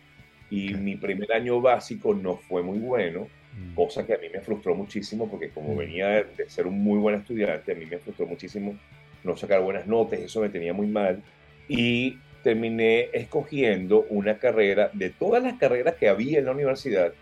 Y 0.51 0.73
mi 0.73 0.95
primer 0.95 1.31
año 1.31 1.61
básico 1.61 2.13
no 2.13 2.35
fue 2.35 2.63
muy 2.63 2.79
bueno, 2.79 3.27
mm. 3.55 3.75
cosa 3.75 4.05
que 4.05 4.15
a 4.15 4.17
mí 4.17 4.27
me 4.33 4.41
frustró 4.41 4.75
muchísimo 4.75 5.29
porque 5.29 5.49
como 5.49 5.75
mm. 5.75 5.77
venía 5.77 6.07
de 6.23 6.49
ser 6.49 6.67
un 6.67 6.83
muy 6.83 6.97
buen 6.99 7.15
estudiante, 7.15 7.71
a 7.71 7.75
mí 7.75 7.85
me 7.85 7.99
frustró 7.99 8.25
muchísimo 8.25 8.75
no 9.23 9.37
sacar 9.37 9.61
buenas 9.61 9.87
notas, 9.87 10.19
eso 10.19 10.41
me 10.41 10.49
tenía 10.49 10.73
muy 10.73 10.87
mal 10.87 11.21
y 11.67 12.17
terminé 12.43 13.10
escogiendo 13.13 14.05
una 14.10 14.38
carrera 14.38 14.89
de 14.93 15.10
todas 15.10 15.43
las 15.43 15.53
carreras 15.55 15.96
que 15.96 16.10
había 16.10 16.39
en 16.39 16.46
la 16.46 16.51
universidad, 16.51 17.13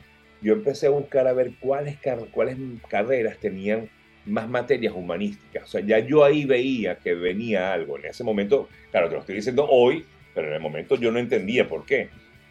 yo 0.42 0.54
empecé 0.54 0.88
a 0.88 0.92
buscar 0.92 1.28
a 1.28 1.34
ver 1.34 1.52
cuáles, 1.60 1.98
cuáles 2.32 2.58
carreras 2.88 3.38
tenían 3.40 3.90
más 4.26 4.48
materias 4.48 4.94
humanísticas. 4.96 5.64
O 5.64 5.68
sea, 5.68 5.82
ya 5.82 6.00
yo 6.00 6.24
ahí 6.24 6.46
veía 6.46 6.96
que 6.96 7.16
venía 7.16 7.74
algo. 7.74 7.98
En 7.98 8.06
ese 8.06 8.24
momento, 8.24 8.68
claro, 8.92 9.08
te 9.08 9.16
lo 9.16 9.22
estoy 9.22 9.36
diciendo 9.36 9.68
hoy, 9.70 10.06
pero 10.36 10.48
en 10.50 10.54
el 10.54 10.60
momento 10.60 10.96
yo 10.96 11.12
no 11.12 11.20
entendía 11.20 11.68
por 11.68 11.86
qué. 11.86 12.10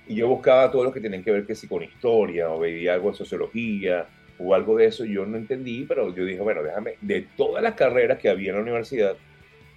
Y 0.08 0.16
yo 0.16 0.28
buscaba 0.28 0.70
todo 0.70 0.84
lo 0.84 0.92
que 0.92 1.00
tenían 1.00 1.22
que 1.22 1.30
ver 1.30 1.46
que 1.46 1.54
si 1.54 1.68
con 1.68 1.82
historia, 1.82 2.50
o 2.50 2.60
veía 2.60 2.94
algo 2.94 3.10
de 3.10 3.16
sociología, 3.16 4.06
o 4.38 4.54
algo 4.54 4.76
de 4.76 4.86
eso, 4.86 5.04
yo 5.04 5.26
no 5.26 5.36
entendí, 5.36 5.84
pero 5.86 6.14
yo 6.14 6.24
dije, 6.24 6.40
bueno, 6.40 6.62
déjame, 6.62 6.94
de 7.00 7.26
todas 7.36 7.62
las 7.62 7.74
carreras 7.74 8.18
que 8.18 8.28
había 8.28 8.50
en 8.50 8.56
la 8.56 8.62
universidad, 8.62 9.16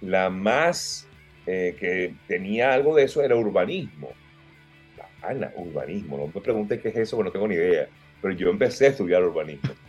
la 0.00 0.30
más 0.30 1.08
eh, 1.52 1.74
que 1.80 2.14
tenía 2.28 2.72
algo 2.72 2.94
de 2.94 3.02
eso 3.02 3.22
era 3.22 3.34
urbanismo. 3.34 4.10
Ana, 5.20 5.52
urbanismo, 5.56 6.16
no 6.16 6.30
me 6.32 6.40
preguntes 6.40 6.80
qué 6.80 6.90
es 6.90 6.96
eso, 6.96 7.16
porque 7.16 7.28
no 7.28 7.32
tengo 7.32 7.48
ni 7.48 7.56
idea, 7.56 7.88
pero 8.22 8.34
yo 8.34 8.50
empecé 8.50 8.86
a 8.86 8.90
estudiar 8.90 9.24
urbanismo. 9.24 9.70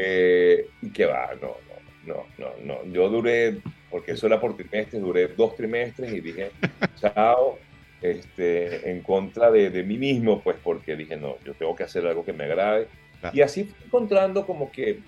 Eh, 0.00 0.68
y 0.82 0.90
que 0.90 1.06
va, 1.06 1.30
no, 1.40 1.56
no, 2.04 2.26
no, 2.36 2.50
no, 2.62 2.92
yo 2.92 3.08
duré, 3.08 3.56
porque 3.90 4.12
eso 4.12 4.26
era 4.26 4.38
por 4.38 4.54
trimestres, 4.54 5.00
duré 5.00 5.28
dos 5.28 5.56
trimestres 5.56 6.12
y 6.12 6.20
dije, 6.20 6.50
chao, 7.00 7.58
este, 8.02 8.90
en 8.90 9.00
contra 9.00 9.50
de, 9.50 9.70
de, 9.70 9.82
mí 9.82 9.96
mismo, 9.96 10.42
pues 10.42 10.58
porque 10.62 10.94
dije, 10.94 11.16
no, 11.16 11.36
yo 11.42 11.54
tengo 11.54 11.74
que 11.74 11.84
hacer 11.84 12.06
algo 12.06 12.22
que 12.22 12.34
me 12.34 12.44
agrade. 12.44 12.86
Y 13.32 13.40
así 13.40 13.64
fui 13.64 13.86
encontrando 13.86 14.44
como 14.44 14.70
que 14.70 15.00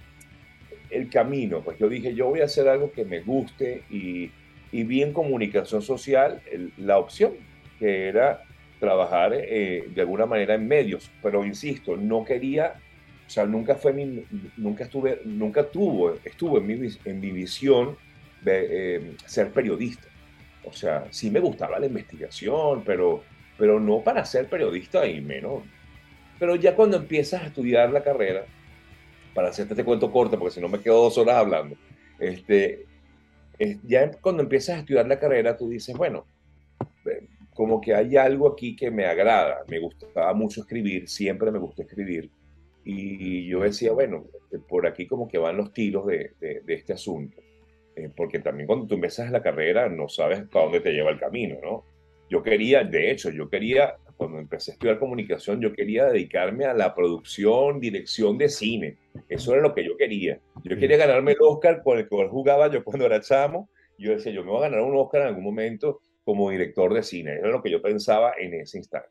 el 0.89 1.11
camino, 1.11 1.61
pues 1.61 1.79
yo 1.79 1.87
dije, 1.87 2.15
yo 2.15 2.29
voy 2.29 2.41
a 2.41 2.47
hacer 2.47 2.67
algo 2.67 2.91
que 2.91 3.05
me 3.05 3.21
guste 3.21 3.83
y, 3.91 4.31
y 4.73 4.85
vi 4.85 5.03
en 5.03 5.13
comunicación 5.13 5.83
social 5.83 6.43
la 6.77 6.99
opción, 6.99 7.33
que 7.79 8.09
era 8.09 8.43
trabajar 8.79 9.33
eh, 9.35 9.89
de 9.95 10.01
alguna 10.01 10.27
manera 10.27 10.55
en 10.55 10.67
medios, 10.67 11.11
pero 11.23 11.45
insisto, 11.45 11.97
no 11.97 12.25
quería, 12.25 12.75
o 13.27 13.31
sea, 13.31 13.45
nunca 13.45 13.75
fue 13.75 13.93
mi, 13.93 14.25
nunca 14.57 14.85
estuve, 14.85 15.21
nunca 15.25 15.65
tuvo, 15.71 16.15
estuvo 16.25 16.59
en 16.59 16.67
mi, 16.67 16.89
en 17.05 17.21
mi 17.21 17.31
visión 17.31 17.97
de 18.43 18.97
eh, 18.97 19.17
ser 19.27 19.53
periodista. 19.53 20.09
O 20.65 20.73
sea, 20.73 21.07
sí 21.11 21.31
me 21.31 21.41
gustaba 21.41 21.79
la 21.79 21.87
investigación, 21.87 22.83
pero, 22.85 23.23
pero 23.59 23.81
no 23.81 24.01
para 24.01 24.25
ser 24.25 24.49
periodista 24.49 25.07
y 25.07 25.21
menos. 25.21 25.63
Pero 26.39 26.57
ya 26.57 26.75
cuando 26.75 26.97
empiezas 26.97 27.43
a 27.43 27.47
estudiar 27.47 27.91
la 27.91 28.03
carrera, 28.03 28.45
para 29.35 29.49
hacerte 29.49 29.75
este 29.75 29.85
cuento 29.85 30.11
corto, 30.11 30.39
porque 30.39 30.55
si 30.55 30.61
no 30.61 30.69
me 30.69 30.81
quedo 30.81 31.03
dos 31.03 31.19
horas 31.19 31.37
hablando, 31.37 31.77
este, 32.19 32.87
ya 33.85 34.11
cuando 34.21 34.43
empiezas 34.43 34.77
a 34.77 34.79
estudiar 34.81 35.07
la 35.07 35.19
carrera, 35.19 35.57
tú 35.57 35.69
dices, 35.69 35.97
bueno, 35.97 36.27
como 37.55 37.81
que 37.81 37.95
hay 37.95 38.17
algo 38.17 38.49
aquí 38.49 38.75
que 38.75 38.91
me 38.91 39.05
agrada. 39.07 39.65
Me 39.69 39.79
gustaba 39.79 40.33
mucho 40.33 40.63
escribir, 40.63 41.09
siempre 41.09 41.51
me 41.51 41.59
gustó 41.59 41.83
escribir. 41.83 42.31
Y 42.85 43.47
yo 43.47 43.61
decía, 43.61 43.93
bueno, 43.93 44.25
por 44.69 44.87
aquí 44.87 45.07
como 45.07 45.29
que 45.29 45.39
van 45.39 45.57
los 45.57 45.73
tiros 45.73 46.07
de, 46.07 46.33
de, 46.41 46.63
este 46.75 46.95
asunto. 46.95 47.37
Eh, 47.97 48.11
porque 48.17 48.39
también 48.39 48.67
cuando 48.67 48.87
tú 48.87 48.95
empiezas 48.95 49.31
la 49.31 49.43
carrera 49.43 49.89
no 49.89 50.09
sabes 50.09 50.43
para 50.49 50.65
dónde 50.65 50.81
te 50.81 50.93
lleva 50.93 51.11
el 51.11 51.19
camino, 51.19 51.57
¿no? 51.63 51.85
Yo 52.31 52.43
quería, 52.43 52.85
de 52.85 53.11
hecho, 53.11 53.31
yo 53.31 53.51
quería, 53.51 53.97
cuando 54.21 54.39
empecé 54.39 54.73
a 54.73 54.75
estudiar 54.75 54.99
comunicación, 54.99 55.63
yo 55.63 55.73
quería 55.73 56.05
dedicarme 56.05 56.67
a 56.67 56.75
la 56.75 56.95
producción, 56.95 57.81
dirección 57.81 58.37
de 58.37 58.51
cine. 58.51 58.99
Eso 59.31 59.55
era 59.55 59.63
lo 59.63 59.75
que 59.75 59.83
yo 59.83 59.97
quería. 59.97 60.39
Yo 60.63 60.77
quería 60.77 60.99
ganarme 60.99 61.33
el 61.33 61.39
Oscar 61.41 61.83
con 61.83 61.97
el 61.97 62.07
que 62.07 62.29
jugaba 62.29 62.69
yo 62.69 62.85
cuando 62.85 63.07
era 63.07 63.23
chamo. 63.23 63.71
Yo 63.97 64.11
decía, 64.11 64.31
yo 64.31 64.45
me 64.45 64.51
voy 64.51 64.59
a 64.59 64.69
ganar 64.69 64.83
un 64.83 64.95
Oscar 64.95 65.23
en 65.23 65.29
algún 65.29 65.45
momento 65.45 66.03
como 66.23 66.51
director 66.51 66.93
de 66.93 67.03
cine. 67.03 67.33
Era 67.33 67.49
lo 67.49 67.63
que 67.63 67.71
yo 67.71 67.81
pensaba 67.81 68.35
en 68.39 68.53
ese 68.53 68.77
instante. 68.77 69.09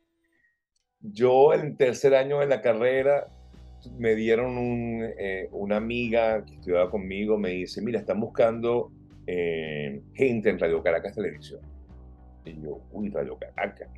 Yo 1.01 1.55
en 1.55 1.75
tercer 1.75 2.13
año 2.13 2.41
de 2.41 2.45
la 2.45 2.61
carrera 2.61 3.25
me 3.97 4.13
dieron 4.13 4.59
un, 4.59 5.11
eh, 5.17 5.49
una 5.53 5.77
amiga 5.77 6.45
que 6.45 6.53
estudiaba 6.53 6.91
conmigo, 6.91 7.35
me 7.35 7.49
dice, 7.49 7.81
mira, 7.81 7.99
están 7.99 8.19
buscando 8.19 8.91
eh, 9.25 10.03
gente 10.13 10.51
en 10.51 10.59
Radio 10.59 10.83
Caracas 10.83 11.15
Televisión. 11.15 11.61
Y 12.45 12.61
yo, 12.61 12.79
uy, 12.91 13.09
Radio 13.09 13.39
Caracas, 13.39 13.89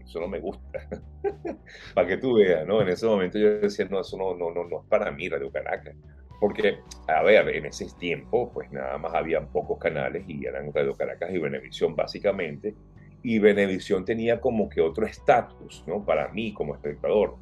eso 0.00 0.20
no 0.20 0.28
me 0.28 0.40
gusta. 0.40 0.88
para 1.94 2.06
que 2.06 2.16
tú 2.16 2.34
veas, 2.34 2.66
¿no? 2.66 2.80
En 2.80 2.88
ese 2.88 3.06
momento 3.06 3.38
yo 3.38 3.60
decía, 3.60 3.86
no, 3.90 4.00
eso 4.00 4.16
no, 4.16 4.34
no, 4.34 4.50
no, 4.50 4.64
no 4.64 4.80
es 4.80 4.86
para 4.88 5.10
mí, 5.10 5.28
Radio 5.28 5.50
Caracas. 5.50 5.94
Porque, 6.40 6.78
a 7.06 7.22
ver, 7.22 7.48
en 7.50 7.66
ese 7.66 7.86
tiempo, 7.98 8.50
pues 8.52 8.70
nada 8.72 8.98
más 8.98 9.14
habían 9.14 9.52
pocos 9.52 9.78
canales 9.78 10.24
y 10.26 10.44
eran 10.44 10.72
Radio 10.72 10.96
Caracas 10.96 11.30
y 11.32 11.38
Venevisión 11.38 11.94
básicamente. 11.94 12.74
Y 13.22 13.38
Venevisión 13.38 14.04
tenía 14.04 14.40
como 14.40 14.68
que 14.68 14.80
otro 14.80 15.06
estatus, 15.06 15.84
¿no? 15.86 16.04
Para 16.04 16.28
mí 16.28 16.52
como 16.52 16.74
espectador. 16.74 17.36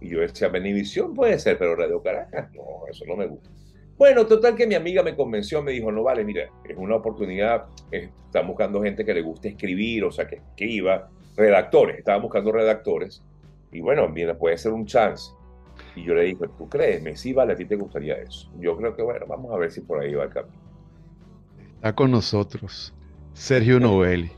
Y 0.00 0.08
yo 0.08 0.20
decía, 0.20 0.48
Venevisión 0.48 1.14
puede 1.14 1.38
ser, 1.38 1.58
pero 1.58 1.76
Radio 1.76 2.02
Caracas, 2.02 2.50
no, 2.52 2.86
eso 2.88 3.04
no 3.06 3.16
me 3.16 3.26
gusta. 3.26 3.50
Bueno, 3.98 4.26
total 4.26 4.54
que 4.54 4.66
mi 4.66 4.74
amiga 4.74 5.02
me 5.02 5.16
convenció, 5.16 5.62
me 5.62 5.72
dijo, 5.72 5.90
no 5.90 6.02
vale, 6.02 6.22
mira, 6.22 6.50
es 6.68 6.76
una 6.76 6.96
oportunidad, 6.96 7.64
están 7.90 8.46
buscando 8.46 8.82
gente 8.82 9.06
que 9.06 9.14
le 9.14 9.22
guste 9.22 9.48
escribir, 9.48 10.04
o 10.04 10.10
sea, 10.10 10.26
que 10.26 10.36
escriba, 10.36 11.10
redactores, 11.36 11.98
estaban 11.98 12.22
buscando 12.22 12.52
redactores. 12.52 13.22
Y 13.72 13.80
bueno, 13.80 14.08
mira, 14.08 14.36
puede 14.36 14.56
ser 14.58 14.72
un 14.72 14.86
chance. 14.86 15.32
Y 15.94 16.04
yo 16.04 16.14
le 16.14 16.22
dije, 16.22 16.44
¿tú 16.56 16.68
crees? 16.68 17.20
Sí, 17.20 17.32
vale, 17.32 17.52
a 17.52 17.56
ti 17.56 17.64
te 17.64 17.76
gustaría 17.76 18.14
eso. 18.16 18.50
Yo 18.58 18.76
creo 18.76 18.96
que, 18.96 19.02
bueno, 19.02 19.26
vamos 19.26 19.52
a 19.52 19.58
ver 19.58 19.70
si 19.70 19.80
por 19.80 20.00
ahí 20.00 20.14
va 20.14 20.24
el 20.24 20.30
camino. 20.30 20.56
Está 21.74 21.94
con 21.94 22.10
nosotros 22.10 22.94
Sergio 23.34 23.78
Novelli. 23.78 24.30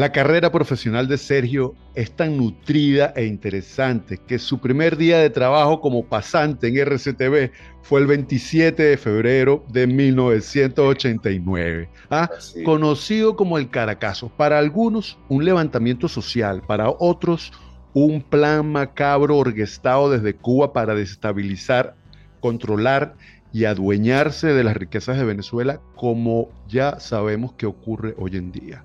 La 0.00 0.12
carrera 0.12 0.50
profesional 0.50 1.06
de 1.08 1.18
Sergio 1.18 1.74
es 1.94 2.16
tan 2.16 2.38
nutrida 2.38 3.12
e 3.14 3.26
interesante 3.26 4.16
que 4.16 4.38
su 4.38 4.58
primer 4.58 4.96
día 4.96 5.18
de 5.18 5.28
trabajo 5.28 5.82
como 5.82 6.06
pasante 6.06 6.68
en 6.68 6.78
RCTV 6.78 7.50
fue 7.82 8.00
el 8.00 8.06
27 8.06 8.82
de 8.82 8.96
febrero 8.96 9.62
de 9.68 9.86
1989. 9.86 11.90
¿ah? 12.08 12.30
Conocido 12.64 13.36
como 13.36 13.58
el 13.58 13.68
Caracazo. 13.68 14.30
Para 14.30 14.58
algunos, 14.58 15.18
un 15.28 15.44
levantamiento 15.44 16.08
social, 16.08 16.62
para 16.66 16.88
otros, 16.88 17.52
un 17.92 18.22
plan 18.22 18.72
macabro 18.72 19.36
orquestado 19.36 20.08
desde 20.08 20.32
Cuba 20.32 20.72
para 20.72 20.94
desestabilizar, 20.94 21.94
controlar 22.40 23.16
y 23.52 23.66
adueñarse 23.66 24.46
de 24.46 24.64
las 24.64 24.78
riquezas 24.78 25.18
de 25.18 25.26
Venezuela, 25.26 25.82
como 25.94 26.48
ya 26.68 26.98
sabemos 27.00 27.52
que 27.52 27.66
ocurre 27.66 28.14
hoy 28.16 28.38
en 28.38 28.50
día. 28.50 28.82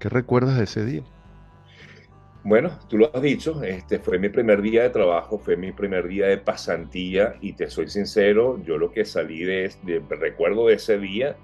¿Qué 0.00 0.08
recuerdas 0.08 0.56
de 0.56 0.64
ese 0.64 0.84
día? 0.84 1.02
Bueno, 2.42 2.70
tú 2.88 2.96
lo 2.96 3.14
has 3.14 3.20
dicho, 3.20 3.62
este 3.62 3.98
fue 3.98 4.18
mi 4.18 4.30
primer 4.30 4.62
día 4.62 4.82
de 4.82 4.90
trabajo, 4.90 5.38
fue 5.38 5.56
mi 5.58 5.72
primer 5.72 6.08
día 6.08 6.26
de 6.26 6.38
pasantía 6.38 7.34
y 7.42 7.52
te 7.52 7.68
soy 7.68 7.86
sincero, 7.88 8.58
yo 8.64 8.78
lo 8.78 8.90
que 8.90 9.04
salí 9.04 9.44
de, 9.44 9.70
de 9.82 10.02
recuerdo 10.08 10.68
de 10.68 10.74
ese 10.74 10.98
día 10.98 11.36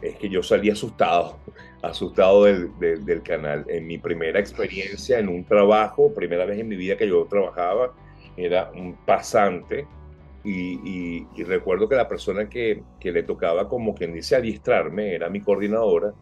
es 0.00 0.14
que 0.14 0.28
yo 0.28 0.44
salí 0.44 0.70
asustado, 0.70 1.38
asustado 1.82 2.44
del, 2.44 2.70
del, 2.78 3.22
canal. 3.22 3.64
En 3.68 3.88
mi 3.88 3.98
primera 3.98 4.38
experiencia 4.38 5.18
en 5.18 5.28
un 5.28 5.44
trabajo, 5.44 6.14
primera 6.14 6.44
vez 6.44 6.60
en 6.60 6.68
mi 6.68 6.76
vida 6.76 6.96
que 6.96 7.08
yo 7.08 7.26
trabajaba, 7.28 7.92
era 8.36 8.70
un 8.76 8.94
pasante 9.04 9.88
y, 10.44 11.24
y, 11.34 11.42
recuerdo 11.42 11.88
que 11.88 11.96
la 11.96 12.08
persona 12.08 12.48
que, 12.48 12.80
que, 13.00 13.10
le 13.10 13.24
tocaba 13.24 13.68
como 13.68 13.92
quien 13.92 14.12
dice 14.12 14.36
adiestrarme 14.36 15.14
era 15.14 15.28
mi 15.30 15.40
coordinadora. 15.40 16.12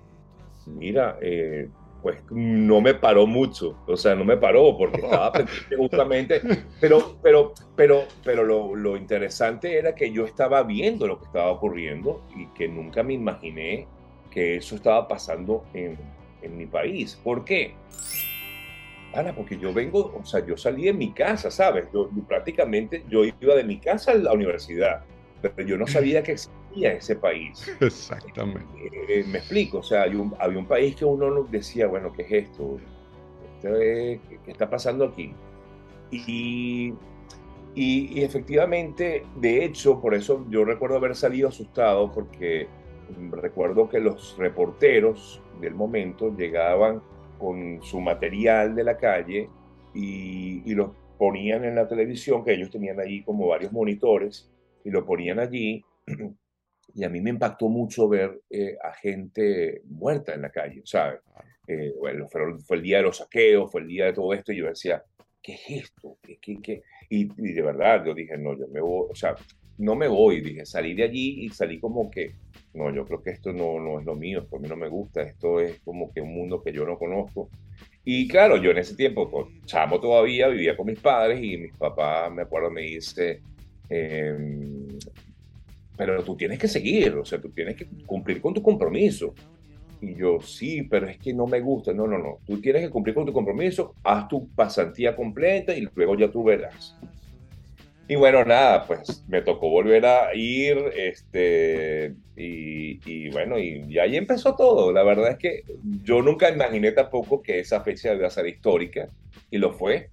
Mira, 0.67 1.19
eh, 1.21 1.69
pues 2.03 2.19
no 2.31 2.81
me 2.81 2.95
paró 2.95 3.27
mucho, 3.27 3.79
o 3.87 3.97
sea, 3.97 4.15
no 4.15 4.25
me 4.25 4.37
paró 4.37 4.77
porque 4.77 4.97
estaba 4.97 5.33
pendiente 5.33 5.77
justamente, 5.77 6.43
pero, 6.81 7.17
pero, 7.23 7.53
pero, 7.77 8.05
pero 8.25 8.45
lo, 8.45 8.75
lo, 8.75 8.97
interesante 8.97 9.79
era 9.79 9.95
que 9.95 10.11
yo 10.11 10.25
estaba 10.25 10.63
viendo 10.65 11.07
lo 11.07 11.19
que 11.19 11.27
estaba 11.27 11.51
ocurriendo 11.51 12.23
y 12.37 12.47
que 12.49 12.69
nunca 12.69 13.03
me 13.03 13.15
imaginé 13.15 13.87
que 14.31 14.57
eso 14.57 14.75
estaba 14.75 15.07
pasando 15.07 15.65
en, 15.75 15.97
en 16.43 16.57
mi 16.57 16.67
país. 16.67 17.19
¿Por 17.23 17.45
qué? 17.45 17.75
Ana, 19.15 19.35
porque 19.35 19.59
yo 19.59 19.73
vengo, 19.73 20.15
o 20.19 20.25
sea, 20.25 20.45
yo 20.45 20.57
salí 20.57 20.85
de 20.85 20.93
mi 20.93 21.13
casa, 21.13 21.51
¿sabes? 21.51 21.87
Yo, 21.93 22.09
prácticamente 22.27 23.05
yo 23.09 23.25
iba 23.25 23.55
de 23.55 23.65
mi 23.65 23.79
casa 23.79 24.13
a 24.13 24.15
la 24.15 24.33
universidad, 24.33 25.05
pero 25.41 25.69
yo 25.69 25.77
no 25.77 25.87
sabía 25.87 26.23
que 26.23 26.33
existía 26.33 26.62
ese 26.81 27.17
país. 27.17 27.71
Exactamente. 27.81 28.67
Eh, 28.79 29.21
eh, 29.21 29.25
me 29.29 29.39
explico, 29.39 29.79
o 29.79 29.83
sea, 29.83 30.07
un, 30.07 30.35
había 30.39 30.59
un 30.59 30.67
país 30.67 30.97
que 30.97 31.05
uno 31.05 31.45
decía, 31.45 31.87
bueno, 31.87 32.13
¿qué 32.13 32.23
es 32.23 32.33
esto? 32.33 32.79
¿Qué, 33.61 34.21
está 34.47 34.69
pasando 34.69 35.05
aquí? 35.05 35.35
Y, 36.11 36.93
y, 37.75 38.19
y, 38.19 38.23
efectivamente, 38.23 39.25
de 39.37 39.65
hecho, 39.65 40.01
por 40.01 40.15
eso 40.15 40.45
yo 40.51 40.65
recuerdo 40.65 40.97
haber 40.97 41.15
salido 41.15 41.49
asustado, 41.49 42.11
porque 42.13 42.69
recuerdo 43.31 43.89
que 43.89 44.01
los 44.01 44.37
reporteros 44.39 45.41
del 45.61 45.75
momento 45.75 46.35
llegaban 46.37 47.03
con 47.39 47.83
su 47.83 48.01
material 48.01 48.75
de 48.75 48.85
la 48.85 48.97
calle 48.97 49.49
y, 49.95 50.63
y 50.65 50.75
los 50.75 50.91
ponían 51.19 51.65
en 51.65 51.77
la 51.77 51.87
televisión, 51.87 52.45
que 52.45 52.55
ellos 52.55 52.71
tenían 52.71 52.99
allí 52.99 53.23
como 53.23 53.47
varios 53.47 53.73
monitores, 53.73 54.51
y 54.85 54.91
lo 54.91 55.05
ponían 55.05 55.39
allí. 55.39 55.85
Y 56.95 57.05
a 57.05 57.09
mí 57.09 57.21
me 57.21 57.31
impactó 57.31 57.69
mucho 57.69 58.09
ver 58.09 58.41
eh, 58.51 58.77
a 58.83 58.93
gente 58.95 59.83
muerta 59.87 60.35
en 60.35 60.43
la 60.43 60.51
calle, 60.51 60.83
¿sabes? 60.85 61.21
Eh, 61.67 61.93
bueno, 61.99 62.29
fue, 62.29 62.59
fue, 62.61 62.77
el 62.77 62.83
día 62.83 62.99
de 62.99 63.05
los 63.05 63.19
saqueos, 63.19 63.71
fue 63.71 63.83
el 63.83 63.87
día 63.87 64.07
de 64.07 64.13
todo 64.13 64.35
esto, 64.35 64.53
y 64.53 64.57
yo 64.57 64.67
decía, 64.67 65.03
¿qué 65.41 65.55
es 65.55 65.85
esto? 65.85 66.19
¿Qué, 66.23 66.39
qué, 66.41 66.59
qué? 66.63 66.83
Y, 67.09 67.31
y, 67.37 67.53
de 67.53 67.63
verdad, 67.63 68.05
yo 68.05 68.15
dije, 68.15 68.37
no, 68.37 68.59
yo 68.59 68.67
me 68.69 68.81
voy, 68.81 69.07
o 69.11 69.15
sea, 69.15 69.35
no 69.79 69.95
me 69.97 70.09
voy, 70.09 70.41
dije, 70.41 70.67
salí 70.67 70.95
de 70.95 71.05
allí 71.05 71.45
y 71.45 71.49
salí 71.51 71.79
como 71.81 72.11
que, 72.11 72.35
no, 72.75 72.95
yo 72.95 73.05
creo 73.05 73.23
que 73.23 73.31
esto 73.31 73.53
no, 73.53 73.81
no 73.81 74.01
es 74.01 74.07
lo 74.07 74.15
mío, 74.15 74.47
a 74.51 74.59
mí 74.59 74.69
no 74.69 74.77
me 74.77 74.89
gusta, 74.89 75.23
esto 75.23 75.61
es 75.61 75.81
como 75.81 76.13
que 76.13 76.21
un 76.21 76.35
mundo 76.35 76.63
que 76.63 76.73
yo 76.73 76.85
no 76.85 76.99
conozco. 76.99 77.49
Y 78.05 78.27
claro, 78.29 78.57
yo 78.57 78.71
en 78.71 78.79
ese 78.79 78.97
tiempo, 78.97 79.31
pues, 79.31 79.47
chamo 79.65 80.01
todavía, 80.01 80.49
vivía 80.49 80.77
con 80.77 80.87
mis 80.87 81.01
padres 81.01 81.43
y 81.43 81.57
mis 81.57 81.75
papás, 81.77 82.33
me 82.33 82.43
acuerdo, 82.43 82.71
me 82.71 82.83
dice, 82.83 83.41
em, 83.89 84.82
pero 85.97 86.23
tú 86.23 86.37
tienes 86.37 86.59
que 86.59 86.69
seguir, 86.69 87.15
o 87.15 87.25
sea, 87.25 87.41
tú 87.41 87.51
tienes 87.51 87.77
que 87.77 87.87
cumplir 88.07 88.41
con 88.41 88.55
tu 88.55 88.63
compromiso. 88.63 89.35
Y 90.01 90.15
yo, 90.15 90.41
sí, 90.41 90.83
pero 90.83 91.09
es 91.09 91.19
que 91.19 91.33
no 91.33 91.47
me 91.47 91.61
gusta. 91.61 91.93
No, 91.93 92.09
no, 92.09 92.19
no. 92.19 92.39
Tú 92.45 92.61
tienes 92.61 92.83
que 92.83 92.91
cumplir 92.91 93.15
con 93.15 93.25
tu 93.25 93.33
compromiso, 93.33 93.95
haz 94.03 94.27
tu 94.27 94.49
pasantía 94.49 95.15
completa 95.15 95.75
y 95.77 95.87
luego 95.95 96.17
ya 96.17 96.31
tú 96.31 96.43
verás. 96.43 96.97
Y 98.09 98.17
bueno, 98.17 98.45
nada, 98.45 98.85
pues 98.85 99.25
me 99.29 99.43
tocó 99.43 99.71
volver 99.71 100.05
a 100.05 100.35
ir, 100.35 100.77
este, 100.97 102.15
y, 102.37 103.31
bueno, 103.31 103.59
y, 103.59 103.99
ahí 103.99 104.17
empezó 104.17 104.57
todo. 104.57 104.93
La 104.93 105.05
verdad 105.05 105.31
es 105.31 105.39
que 105.39 105.63
yo 106.03 106.21
nunca 106.21 106.51
imaginé 106.51 106.93
tampoco 106.93 107.41
que 107.41 107.61
esa 107.61 107.81
fecha 107.81 108.13
iba 108.13 108.27
a 108.27 108.31
ser 108.31 108.49
histórica, 108.49 109.09
y 109.51 109.59
lo 109.59 109.73
fue. 109.73 110.11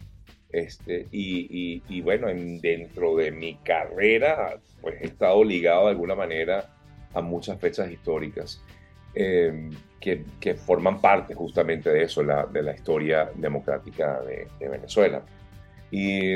Este, 0.51 1.05
y, 1.11 1.83
y, 1.87 2.01
bueno, 2.01 2.27
en, 2.27 2.59
dentro 2.59 3.15
de 3.15 3.31
mi 3.31 3.55
carrera, 3.57 4.59
pues 4.81 4.95
he 5.01 5.05
estado 5.05 5.43
ligado 5.43 5.85
de 5.85 5.91
alguna 5.91 6.15
manera 6.15 6.73
a 7.13 7.21
muchas 7.21 7.59
fechas 7.59 7.91
históricas. 7.91 8.61
Em, 9.15 9.71
que, 9.99 10.23
que, 10.39 10.53
forman 10.53 11.01
parte 11.01 11.33
justamente 11.33 11.89
de 11.89 12.03
eso, 12.03 12.23
la, 12.23 12.45
de 12.45 12.61
la 12.61 12.73
historia 12.73 13.29
democrática 13.35 14.21
de, 14.21 14.47
Venezuela. 14.69 15.23
Y, 15.91 16.33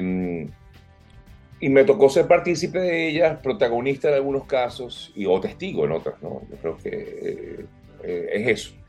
y, 1.59 1.69
me 1.69 1.83
tocó 1.83 2.09
ser 2.09 2.27
partícipe 2.27 2.79
de 2.79 3.09
ellas, 3.09 3.39
protagonista 3.39 4.09
en 4.09 4.15
algunos 4.15 4.45
casos 4.45 5.11
y 5.15 5.25
o 5.27 5.39
testigo 5.39 5.85
en 5.85 5.91
otras, 5.93 6.21
¿no? 6.21 6.41
Yo 6.49 6.57
creo 6.57 6.77
que 6.77 7.65
eh, 8.03 8.29
es 8.33 8.47
eso. 8.47 8.82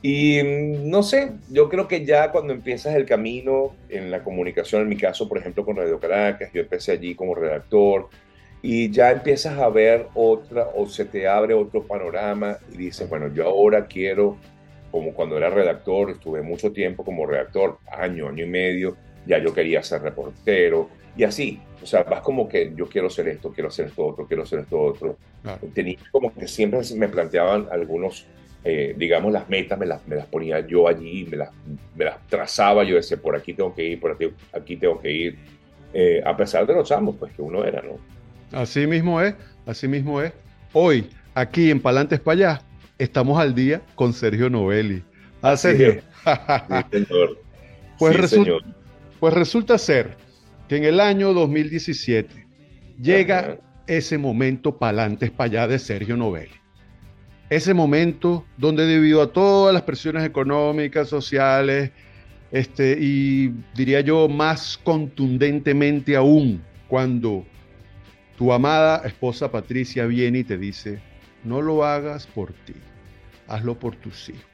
Y 0.00 0.40
no 0.84 1.02
sé, 1.02 1.32
yo 1.50 1.68
creo 1.68 1.88
que 1.88 2.04
ya 2.04 2.30
cuando 2.30 2.52
empiezas 2.52 2.94
el 2.94 3.04
camino 3.04 3.74
en 3.88 4.10
la 4.10 4.22
comunicación, 4.22 4.82
en 4.82 4.88
mi 4.88 4.96
caso, 4.96 5.28
por 5.28 5.38
ejemplo, 5.38 5.64
con 5.64 5.76
Radio 5.76 5.98
Caracas, 5.98 6.50
yo 6.52 6.60
empecé 6.60 6.92
allí 6.92 7.14
como 7.14 7.34
redactor, 7.34 8.08
y 8.62 8.90
ya 8.90 9.10
empiezas 9.10 9.58
a 9.58 9.68
ver 9.68 10.08
otra 10.14 10.68
o 10.74 10.86
se 10.86 11.04
te 11.04 11.28
abre 11.28 11.54
otro 11.54 11.84
panorama 11.84 12.58
y 12.72 12.76
dices, 12.76 13.08
bueno, 13.08 13.32
yo 13.32 13.46
ahora 13.46 13.86
quiero, 13.86 14.36
como 14.90 15.14
cuando 15.14 15.36
era 15.36 15.50
redactor, 15.50 16.10
estuve 16.10 16.42
mucho 16.42 16.72
tiempo 16.72 17.04
como 17.04 17.26
redactor, 17.26 17.78
año, 17.90 18.28
año 18.28 18.44
y 18.44 18.48
medio, 18.48 18.96
ya 19.26 19.38
yo 19.38 19.54
quería 19.54 19.82
ser 19.82 20.02
reportero 20.02 20.88
y 21.16 21.24
así, 21.24 21.60
o 21.82 21.86
sea, 21.86 22.02
vas 22.02 22.20
como 22.22 22.48
que 22.48 22.72
yo 22.74 22.88
quiero 22.88 23.08
ser 23.10 23.28
esto, 23.28 23.52
quiero 23.52 23.68
hacer 23.68 23.86
esto 23.86 24.06
otro, 24.06 24.26
quiero 24.26 24.42
hacer 24.42 24.60
esto 24.60 24.80
otro. 24.80 25.16
Tenía 25.72 25.98
como 26.10 26.34
que 26.34 26.48
siempre 26.48 26.80
me 26.96 27.08
planteaban 27.08 27.68
algunos, 27.70 28.26
eh, 28.70 28.94
digamos, 28.98 29.32
las 29.32 29.48
metas, 29.48 29.78
me 29.78 29.86
las, 29.86 30.06
me 30.06 30.14
las 30.14 30.26
ponía 30.26 30.60
yo 30.60 30.88
allí, 30.88 31.24
me 31.24 31.38
las, 31.38 31.48
me 31.96 32.04
las 32.04 32.26
trazaba, 32.26 32.84
yo 32.84 32.96
decía, 32.96 33.16
por 33.16 33.34
aquí 33.34 33.54
tengo 33.54 33.74
que 33.74 33.82
ir, 33.82 33.98
por 33.98 34.12
aquí, 34.12 34.28
aquí 34.52 34.76
tengo 34.76 35.00
que 35.00 35.10
ir, 35.10 35.38
eh, 35.94 36.20
a 36.22 36.36
pesar 36.36 36.66
de 36.66 36.74
los 36.74 36.92
amos, 36.92 37.16
pues 37.18 37.32
que 37.32 37.40
uno 37.40 37.64
era, 37.64 37.80
¿no? 37.80 37.96
Así 38.52 38.86
mismo 38.86 39.22
es, 39.22 39.34
así 39.64 39.88
mismo 39.88 40.20
es. 40.20 40.34
Hoy, 40.74 41.08
aquí 41.32 41.70
en 41.70 41.80
Palantes 41.80 42.20
para 42.20 42.34
allá, 42.34 42.62
estamos 42.98 43.38
al 43.40 43.54
día 43.54 43.80
con 43.94 44.12
Sergio 44.12 44.50
Novelli. 44.50 45.02
Ah, 45.40 45.56
Sergio. 45.56 46.02
Pues, 47.98 48.16
pues, 49.18 49.34
resulta 49.34 49.76
ser 49.76 50.16
que 50.68 50.76
en 50.76 50.84
el 50.84 51.00
año 51.00 51.32
2017 51.32 52.46
llega 53.02 53.58
ese 53.88 54.18
momento 54.18 54.78
Palantes 54.78 55.32
para 55.32 55.46
allá 55.46 55.66
de 55.66 55.80
Sergio 55.80 56.16
Novelli. 56.16 56.52
Ese 57.50 57.72
momento 57.72 58.44
donde 58.58 58.86
debido 58.86 59.22
a 59.22 59.32
todas 59.32 59.72
las 59.72 59.82
presiones 59.82 60.24
económicas, 60.24 61.08
sociales, 61.08 61.90
este, 62.52 62.96
y 63.00 63.48
diría 63.74 64.00
yo 64.00 64.28
más 64.28 64.78
contundentemente 64.82 66.14
aún, 66.14 66.62
cuando 66.88 67.44
tu 68.36 68.52
amada 68.52 69.02
esposa 69.04 69.50
Patricia 69.50 70.06
viene 70.06 70.40
y 70.40 70.44
te 70.44 70.58
dice, 70.58 71.00
no 71.44 71.62
lo 71.62 71.84
hagas 71.84 72.26
por 72.26 72.52
ti, 72.52 72.74
hazlo 73.46 73.78
por 73.78 73.96
tus 73.96 74.28
hijos. 74.28 74.44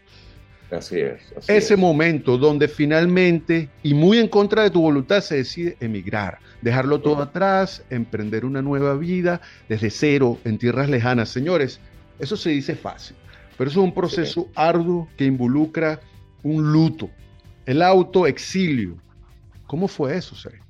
Así 0.71 1.01
es. 1.01 1.21
Ese 1.47 1.77
momento 1.77 2.39
donde 2.39 2.69
finalmente, 2.69 3.69
y 3.83 3.95
muy 3.95 4.19
en 4.19 4.29
contra 4.29 4.63
de 4.63 4.71
tu 4.71 4.81
voluntad, 4.81 5.21
se 5.21 5.37
decide 5.37 5.77
emigrar, 5.81 6.39
dejarlo 6.63 7.01
todo 7.01 7.23
atrás, 7.23 7.85
emprender 7.91 8.45
una 8.45 8.63
nueva 8.63 8.97
vida 8.97 9.41
desde 9.69 9.91
cero 9.91 10.39
en 10.45 10.59
tierras 10.59 10.89
lejanas. 10.89 11.29
Señores, 11.29 11.81
eso 12.19 12.37
se 12.37 12.51
dice 12.51 12.75
fácil, 12.75 13.17
pero 13.57 13.71
eso 13.71 13.81
es 13.81 13.85
un 13.85 13.95
proceso 13.95 14.49
arduo 14.55 15.09
que 15.17 15.25
involucra 15.25 16.01
un 16.43 16.73
luto, 16.73 17.11
el 17.67 17.83
autoexilio. 17.83 18.97
¿Cómo 19.67 19.89
fue 19.89 20.17
eso, 20.17 20.35
Sergio? 20.35 20.65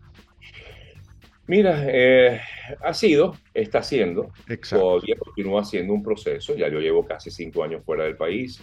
Mira, 1.46 1.84
eh, 1.88 2.40
ha 2.82 2.94
sido, 2.94 3.36
está 3.52 3.82
siendo, 3.82 4.32
todavía 4.70 5.16
continúa 5.16 5.62
siendo 5.64 5.92
un 5.92 6.02
proceso, 6.02 6.56
ya 6.56 6.68
yo 6.68 6.80
llevo 6.80 7.04
casi 7.04 7.30
cinco 7.30 7.62
años 7.62 7.84
fuera 7.84 8.04
del 8.04 8.16
país. 8.16 8.62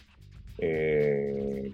Eh, 0.57 1.71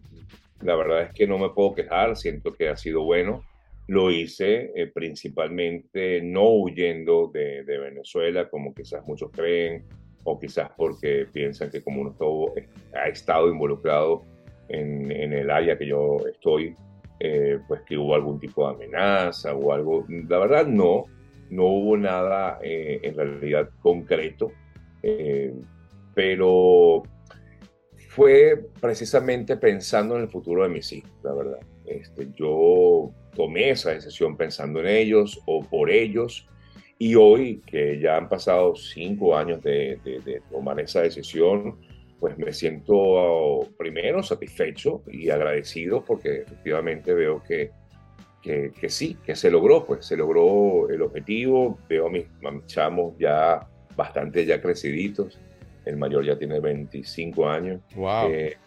la 0.61 0.75
verdad 0.75 1.03
es 1.03 1.13
que 1.13 1.25
no 1.25 1.37
me 1.37 1.49
puedo 1.49 1.75
quejar, 1.75 2.17
siento 2.17 2.53
que 2.53 2.67
ha 2.67 2.75
sido 2.75 3.03
bueno. 3.03 3.43
Lo 3.87 4.11
hice 4.11 4.73
eh, 4.75 4.87
principalmente 4.87 6.21
no 6.21 6.49
huyendo 6.49 7.31
de, 7.33 7.63
Venezuela, 7.63 8.49
como 8.49 8.73
quizás 8.73 9.07
muchos 9.07 9.31
creen, 9.31 9.85
o 10.29 10.37
quizás 10.37 10.69
porque 10.75 11.25
piensan 11.31 11.71
que 11.71 11.81
como 11.81 12.01
uno 12.01 12.13
ha 12.93 13.07
estado 13.07 13.47
involucrado 13.49 14.23
en, 14.67 15.09
en 15.09 15.31
el 15.31 15.49
área 15.49 15.77
que 15.77 15.87
yo 15.87 16.17
estoy, 16.29 16.75
eh, 17.21 17.59
pues 17.65 17.81
que 17.83 17.97
hubo 17.97 18.13
algún 18.13 18.37
tipo 18.37 18.67
de 18.67 18.75
amenaza 18.75 19.53
o 19.53 19.71
algo. 19.71 20.05
La 20.27 20.39
verdad 20.39 20.67
no, 20.67 21.05
no 21.49 21.63
hubo 21.63 21.95
nada 21.95 22.59
eh, 22.61 22.99
en 23.03 23.15
realidad 23.15 23.69
concreto, 23.79 24.51
eh, 25.01 25.53
pero 26.13 27.03
fue 28.09 28.65
precisamente 28.81 29.55
pensando 29.55 30.17
en 30.17 30.23
el 30.23 30.27
futuro 30.27 30.63
de 30.63 30.69
mis 30.69 30.91
hijos, 30.91 31.11
la 31.23 31.33
verdad. 31.33 31.59
Este, 31.85 32.27
yo 32.35 33.11
tomé 33.33 33.69
esa 33.69 33.91
decisión 33.91 34.35
pensando 34.35 34.81
en 34.81 34.87
ellos 34.87 35.41
o 35.45 35.61
por 35.61 35.89
ellos. 35.89 36.49
Y 36.99 37.15
hoy, 37.15 37.61
que 37.65 37.99
ya 37.99 38.17
han 38.17 38.27
pasado 38.27 38.75
cinco 38.75 39.37
años 39.37 39.61
de, 39.61 39.99
de 40.03 40.41
tomar 40.49 40.79
esa 40.79 41.01
decisión, 41.01 41.77
pues 42.19 42.37
me 42.37 42.51
siento 42.51 43.67
primero 43.77 44.23
satisfecho 44.23 45.03
y 45.07 45.29
agradecido 45.29 46.03
porque 46.03 46.41
efectivamente 46.41 47.13
veo 47.13 47.43
que, 47.43 47.71
que, 48.41 48.89
sí, 48.89 49.17
que 49.25 49.35
se 49.35 49.51
logró, 49.51 49.85
pues 49.85 50.05
se 50.05 50.15
logró 50.15 50.89
el 50.89 51.01
objetivo. 51.01 51.77
Veo 51.89 52.07
a 52.07 52.09
mis, 52.09 52.25
chamos 52.65 53.17
ya 53.19 53.67
bastante 53.95 54.45
ya 54.45 54.61
creciditos. 54.61 55.39
El 55.85 55.97
mayor 55.97 56.25
ya 56.25 56.37
tiene 56.37 56.59
25 56.59 57.49
años. 57.49 57.81
Wow. 57.95 58.29
Eh, 58.31 58.57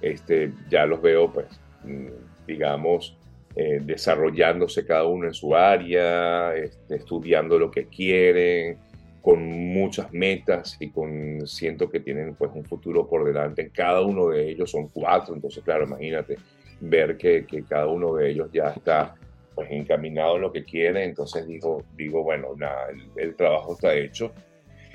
este, 0.00 0.52
ya 0.68 0.86
los 0.86 1.00
veo, 1.00 1.32
pues, 1.32 1.46
mm, 1.84 2.46
digamos, 2.46 3.16
eh, 3.54 3.80
desarrollándose 3.82 4.86
cada 4.86 5.04
uno 5.04 5.26
en 5.26 5.34
su 5.34 5.54
área, 5.54 6.54
este, 6.56 6.96
estudiando 6.96 7.58
lo 7.58 7.70
que 7.70 7.86
quieren, 7.86 8.78
con 9.20 9.46
muchas 9.46 10.12
metas 10.12 10.76
y 10.80 10.90
con 10.90 11.46
siento 11.46 11.88
que 11.88 12.00
tienen 12.00 12.34
pues 12.34 12.50
un 12.54 12.64
futuro 12.64 13.06
por 13.06 13.24
delante. 13.24 13.70
Cada 13.70 14.00
uno 14.00 14.28
de 14.28 14.50
ellos 14.50 14.70
son 14.70 14.88
cuatro, 14.88 15.34
entonces 15.34 15.62
claro, 15.62 15.84
imagínate 15.84 16.36
ver 16.80 17.16
que, 17.16 17.46
que 17.46 17.62
cada 17.62 17.86
uno 17.86 18.14
de 18.14 18.30
ellos 18.30 18.50
ya 18.52 18.70
está 18.70 19.14
pues 19.54 19.70
encaminado 19.70 20.36
en 20.36 20.42
lo 20.42 20.52
que 20.52 20.64
quiere, 20.64 21.04
entonces 21.04 21.46
digo, 21.46 21.84
digo 21.96 22.22
bueno, 22.22 22.54
nada, 22.56 22.88
el, 23.16 23.34
trabajo 23.36 23.74
está 23.74 23.94
hecho. 23.94 24.32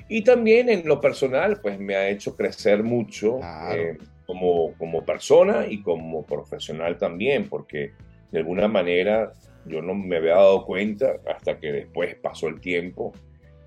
Y 0.08 0.22
también 0.22 0.68
en 0.68 0.86
lo 0.86 1.00
personal, 1.00 1.60
pues 1.60 1.78
me 1.78 1.94
ha 1.94 2.08
hecho 2.08 2.34
crecer 2.34 2.82
mucho 2.82 3.38
eh, 3.72 3.96
como, 4.26 4.74
como 4.78 5.04
persona 5.04 5.66
y 5.68 5.82
como 5.82 6.24
profesional 6.24 6.98
también, 6.98 7.48
porque 7.48 7.92
de 8.30 8.38
alguna 8.38 8.68
manera 8.68 9.32
yo 9.64 9.82
no 9.82 9.94
me 9.94 10.16
había 10.16 10.34
dado 10.34 10.64
cuenta 10.64 11.16
hasta 11.26 11.58
que 11.58 11.72
después 11.72 12.14
pasó 12.16 12.48
el 12.48 12.60
tiempo 12.60 13.12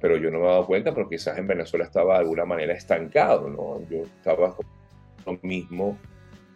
pero 0.01 0.17
yo 0.17 0.31
no 0.31 0.39
me 0.39 0.45
he 0.45 0.49
dado 0.49 0.65
cuenta 0.65 0.93
porque 0.93 1.15
quizás 1.15 1.37
en 1.37 1.47
Venezuela 1.47 1.85
estaba 1.85 2.15
de 2.15 2.21
alguna 2.21 2.43
manera 2.43 2.73
estancado, 2.73 3.47
¿no? 3.47 3.87
Yo 3.87 4.03
estaba 4.03 4.57
lo 5.25 5.39
mismo 5.43 5.97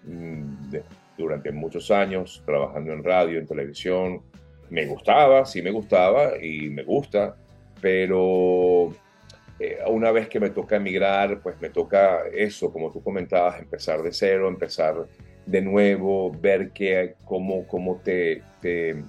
mm, 0.03 0.75
durante 1.15 1.51
muchos 1.51 1.91
años 1.91 2.41
trabajando 2.43 2.91
en 2.91 3.03
radio, 3.03 3.37
en 3.37 3.45
televisión. 3.45 4.23
Me 4.71 4.87
gustaba, 4.87 5.45
sí 5.45 5.61
me 5.61 5.69
gustaba 5.69 6.43
y 6.43 6.71
me 6.71 6.83
gusta, 6.83 7.35
pero 7.79 8.91
eh, 9.59 9.77
una 9.87 10.11
vez 10.11 10.27
que 10.27 10.39
me 10.39 10.49
toca 10.49 10.77
emigrar, 10.77 11.39
pues 11.41 11.61
me 11.61 11.69
toca 11.69 12.23
eso, 12.33 12.73
como 12.73 12.91
tú 12.91 13.03
comentabas, 13.03 13.59
empezar 13.59 14.01
de 14.01 14.11
cero, 14.11 14.47
empezar 14.47 14.95
de 15.45 15.61
nuevo, 15.61 16.31
ver 16.31 16.71
que, 16.71 17.15
cómo, 17.25 17.67
cómo 17.67 18.01
te, 18.03 18.41
te 18.61 19.03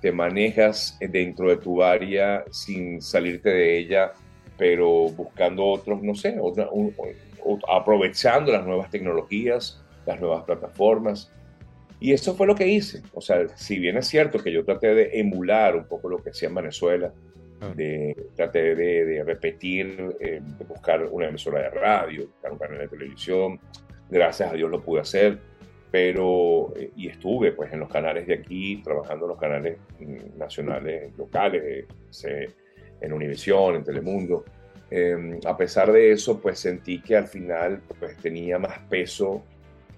te 0.00 0.12
manejas 0.12 0.96
dentro 1.00 1.48
de 1.50 1.56
tu 1.56 1.82
área 1.82 2.44
sin 2.50 3.02
salirte 3.02 3.50
de 3.50 3.78
ella, 3.78 4.12
pero 4.56 5.08
buscando 5.08 5.64
otros, 5.66 6.02
no 6.02 6.14
sé, 6.14 6.38
aprovechando 7.68 8.52
las 8.52 8.64
nuevas 8.64 8.90
tecnologías, 8.90 9.82
las 10.06 10.20
nuevas 10.20 10.44
plataformas. 10.44 11.30
Y 12.00 12.12
eso 12.12 12.34
fue 12.34 12.46
lo 12.46 12.54
que 12.54 12.68
hice. 12.68 13.02
O 13.12 13.20
sea, 13.20 13.48
si 13.56 13.78
bien 13.80 13.96
es 13.96 14.06
cierto 14.06 14.38
que 14.38 14.52
yo 14.52 14.64
traté 14.64 14.94
de 14.94 15.18
emular 15.18 15.74
un 15.74 15.84
poco 15.86 16.08
lo 16.08 16.22
que 16.22 16.30
hacía 16.30 16.48
en 16.48 16.54
Venezuela, 16.54 17.12
de, 17.74 18.14
traté 18.36 18.76
de, 18.76 19.24
repetir, 19.24 20.16
eh, 20.20 20.40
de 20.40 20.64
buscar 20.64 21.04
una 21.10 21.26
emisora 21.26 21.62
de 21.62 21.70
radio, 21.70 22.26
buscar 22.28 22.52
un 22.52 22.58
canal 22.58 22.78
de 22.78 22.88
televisión, 22.88 23.58
gracias 24.10 24.50
a 24.50 24.54
Dios 24.54 24.70
lo 24.70 24.82
pude 24.82 25.00
hacer, 25.00 25.38
pero, 25.90 26.72
eh, 26.76 26.90
y 26.96 27.08
estuve 27.08 27.52
pues 27.52 27.72
en 27.72 27.80
los 27.80 27.88
canales 27.88 28.26
de 28.26 28.34
aquí, 28.34 28.82
trabajando 28.82 29.24
en 29.24 29.28
los 29.30 29.38
canales 29.38 29.78
mm, 29.98 30.38
nacionales, 30.38 31.16
locales, 31.16 31.86
en 33.00 33.12
Univisión, 33.12 33.76
en 33.76 33.84
Telemundo. 33.84 34.44
Em, 34.90 35.38
a 35.44 35.56
pesar 35.56 35.92
de 35.92 36.12
eso, 36.12 36.40
pues 36.40 36.58
sentí 36.58 37.00
que 37.00 37.16
al 37.16 37.26
final 37.26 37.82
pues 37.98 38.16
tenía 38.16 38.58
más 38.58 38.78
peso 38.88 39.42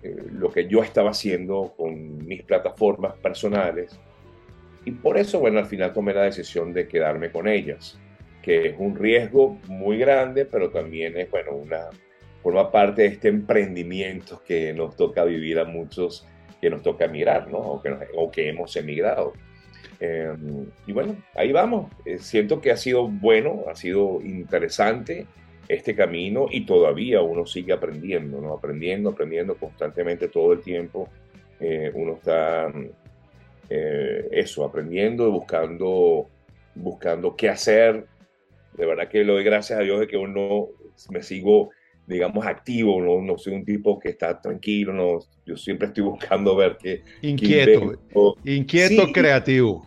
eh, 0.03 0.17
lo 0.33 0.51
que 0.51 0.67
yo 0.67 0.83
estaba 0.83 1.11
haciendo 1.11 1.75
con 1.77 2.27
mis 2.27 2.43
plataformas 2.43 3.15
personales. 3.15 3.99
Y 4.85 4.93
por 4.93 5.19
eso, 5.19 5.41
bueno, 5.41 5.59
al 5.59 5.67
final 5.67 5.93
tomé 5.93 6.15
la 6.15 6.23
decisión 6.23 6.73
de 6.73 6.89
quedarme 6.89 7.31
con 7.31 7.47
ellas, 7.47 7.99
que 8.43 8.69
es 8.69 8.75
un 8.79 8.97
riesgo 8.97 9.59
muy 9.69 9.99
grande, 9.99 10.47
pero 10.47 10.71
también 10.71 11.17
es, 11.19 11.31
bueno, 11.31 11.53
una, 11.53 11.91
forma 12.43 12.71
parte 12.71 13.03
de 13.03 13.09
este 13.09 13.29
emprendimiento 13.29 14.43
que 14.47 14.73
nos 14.73 14.97
toca 14.97 15.25
vivir 15.25 15.59
a 15.59 15.65
muchos, 15.65 16.27
que 16.61 16.71
nos 16.71 16.83
toca 16.83 17.05
emigrar, 17.05 17.51
¿no? 17.51 17.83
O 18.15 18.31
que, 18.31 18.49
hemos 18.49 18.75
emigrado. 18.77 19.33
Em, 19.99 20.67
y 20.87 20.93
bueno, 20.93 21.17
ahí 21.35 21.53
vamos. 21.53 21.91
Eh, 22.05 22.19
siento 22.19 22.61
que 22.61 22.71
ha 22.71 22.77
sido 22.77 23.09
bueno, 23.09 23.65
ha 23.71 23.75
sido 23.75 24.21
interesante 24.23 25.27
este 25.69 25.95
camino 25.95 26.47
y 26.51 26.67
todavía 26.67 27.23
uno 27.23 27.47
sigue 27.47 27.73
aprendiendo, 27.73 28.41
¿no? 28.41 28.55
Aprendiendo, 28.55 29.11
aprendiendo 29.11 29.55
constantemente 29.57 30.29
todo 30.29 30.53
el 30.53 30.61
tiempo. 30.63 31.09
Eh, 31.61 31.93
uno 31.95 32.15
está, 32.15 32.73
eh, 33.69 34.29
eso, 34.33 34.65
aprendiendo 34.65 35.31
buscando, 35.31 36.29
buscando 36.75 37.37
qué 37.37 37.49
hacer. 37.51 38.07
De 38.73 38.87
verdad 38.87 39.09
que 39.09 39.19
le 39.19 39.33
doy 39.33 39.45
gracias 39.45 39.79
a 39.79 39.83
Dios 39.83 40.01
de 40.01 40.07
que 40.07 40.17
uno 40.17 40.69
me 41.11 41.23
sigo 41.23 41.71
digamos, 42.07 42.45
activo, 42.47 43.01
no, 43.01 43.21
no 43.21 43.39
soy 43.39 43.55
un 43.55 43.65
tipo 43.65 43.99
que 43.99 44.11
está 44.11 44.41
tranquilo, 44.41 44.93
no, 44.93 45.21
yo 45.47 45.57
siempre 45.57 45.89
estoy 45.89 46.05
buscando 46.05 46.57
ver 46.57 46.77
qué... 46.81 47.03
Inquieto, 47.23 47.95
inquieto, 48.45 49.13
creativo. 49.13 49.87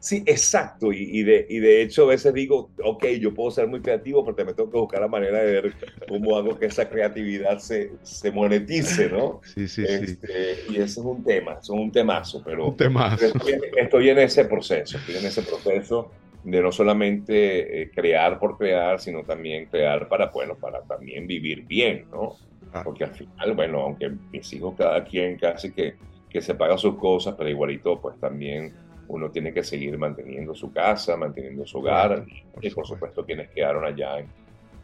Sí, 0.00 0.22
exacto, 0.26 0.92
y, 0.92 1.24
de, 1.24 1.44
y 1.50 1.58
de 1.58 1.82
hecho 1.82 2.04
a 2.04 2.10
veces 2.10 2.32
digo, 2.32 2.70
ok, 2.84 3.04
yo 3.20 3.34
puedo 3.34 3.50
ser 3.50 3.66
muy 3.66 3.80
creativo, 3.80 4.24
pero 4.24 4.46
me 4.46 4.54
tengo 4.54 4.70
que 4.70 4.78
buscar 4.78 5.00
la 5.00 5.08
manera 5.08 5.42
de 5.42 5.60
ver 5.60 5.74
cómo 6.08 6.36
hago 6.36 6.56
que 6.56 6.66
esa 6.66 6.88
creatividad 6.88 7.58
se, 7.58 7.90
se 8.04 8.30
monetice, 8.30 9.08
¿no? 9.08 9.40
Sí, 9.42 9.66
sí, 9.66 9.84
sí. 9.84 9.92
Este, 9.92 10.56
y 10.70 10.76
ese 10.76 10.84
es 10.84 10.98
un 10.98 11.24
tema, 11.24 11.58
es 11.60 11.68
un 11.68 11.90
temazo, 11.90 12.40
pero 12.44 12.68
un 12.68 12.76
temazo. 12.76 13.26
Estoy, 13.26 13.54
estoy 13.76 14.10
en 14.10 14.18
ese 14.20 14.44
proceso, 14.44 14.98
estoy 14.98 15.16
en 15.16 15.26
ese 15.26 15.42
proceso 15.42 16.12
de 16.44 16.62
no 16.62 16.72
solamente 16.72 17.82
eh, 17.82 17.90
crear 17.90 18.38
por 18.38 18.56
crear, 18.56 19.00
sino 19.00 19.22
también 19.24 19.66
crear 19.66 20.08
para, 20.08 20.26
bueno, 20.26 20.56
para 20.56 20.82
también 20.82 21.26
vivir 21.26 21.66
bien, 21.66 22.06
¿no? 22.10 22.36
Ah. 22.72 22.82
Porque 22.84 23.04
al 23.04 23.14
final, 23.14 23.54
bueno, 23.54 23.80
aunque 23.80 24.10
mis 24.30 24.52
hijos 24.52 24.74
cada 24.76 25.04
quien 25.04 25.36
casi 25.36 25.72
que, 25.72 25.96
que 26.28 26.40
se 26.40 26.54
paga 26.54 26.78
sus 26.78 26.96
cosas, 26.96 27.34
pero 27.36 27.48
igualito, 27.48 28.00
pues 28.00 28.18
también 28.20 28.72
uno 29.08 29.30
tiene 29.30 29.52
que 29.52 29.64
seguir 29.64 29.96
manteniendo 29.98 30.54
su 30.54 30.72
casa, 30.72 31.16
manteniendo 31.16 31.66
su 31.66 31.78
hogar, 31.78 32.24
y 32.60 32.70
por 32.70 32.86
supuesto 32.86 33.24
quienes 33.24 33.48
quedaron 33.50 33.84
allá 33.84 34.18
en, 34.18 34.26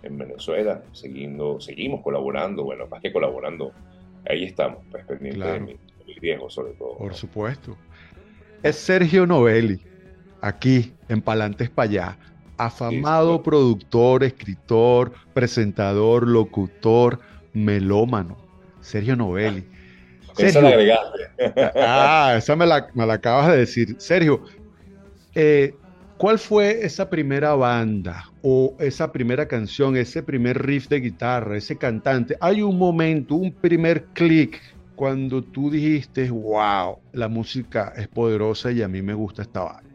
en 0.03 0.19
Venezuela, 0.19 0.83
siguiendo, 0.93 1.61
seguimos 1.61 2.03
colaborando, 2.03 2.65
bueno, 2.65 2.87
más 2.87 3.03
que 3.03 3.13
colaborando, 3.13 3.73
ahí 4.29 4.45
estamos, 4.45 4.79
pues 4.91 5.05
pendientes 5.05 5.47
de, 5.47 5.61
mi, 5.61 6.51
sobre 6.51 6.73
todo. 6.73 6.97
Por 6.97 7.15
supuesto. 7.15 7.77
Es 8.63 8.77
Sergio 8.77 9.27
Novelli 9.27 9.94
aquí 10.45 10.93
en 11.09 11.23
Palantes 11.23 11.71
para 11.71 11.89
allá. 11.89 12.19
Afamado 12.57 13.43
productor, 13.43 14.23
escritor, 14.23 15.13
presentador, 15.33 16.29
locutor, 16.29 17.19
melómano, 17.53 18.37
Sergio 18.81 19.17
Novelli. 19.17 19.65
esa 20.39 20.61
la 20.61 20.69
agregaste. 20.69 21.19
ah, 21.77 22.35
esa 22.37 22.55
me 22.55 22.67
la, 22.67 22.87
acabas 23.11 23.49
de 23.49 23.57
decir. 23.57 23.97
Sergio, 23.99 24.45
eh, 25.35 25.75
¿cuál 26.17 26.39
fue 26.39 26.85
esa 26.85 27.09
primera 27.09 27.55
banda 27.55 28.31
o 28.43 28.77
esa 28.79 29.11
primera 29.11 29.49
canción, 29.49 29.97
ese 29.97 30.23
primer 30.23 30.65
riff 30.65 30.89
de 30.89 31.01
guitarra, 31.01 31.57
ese 31.57 31.77
cantante? 31.77 32.37
Hay 32.41 32.63
un 32.63 32.79
momento, 32.79 33.35
un 33.35 33.51
primer 33.51 34.05
clic 34.13 34.61
cuando 34.95 35.43
tú 35.43 35.71
dijiste, 35.71 36.31
wow, 36.31 36.99
la 37.13 37.29
música 37.29 37.93
es 37.97 38.07
poderosa 38.07 38.71
y 38.71 38.83
a 38.83 38.87
mí 38.87 39.03
me 39.03 39.15
gusta 39.15 39.43
esta 39.43 39.61
banda. 39.63 39.94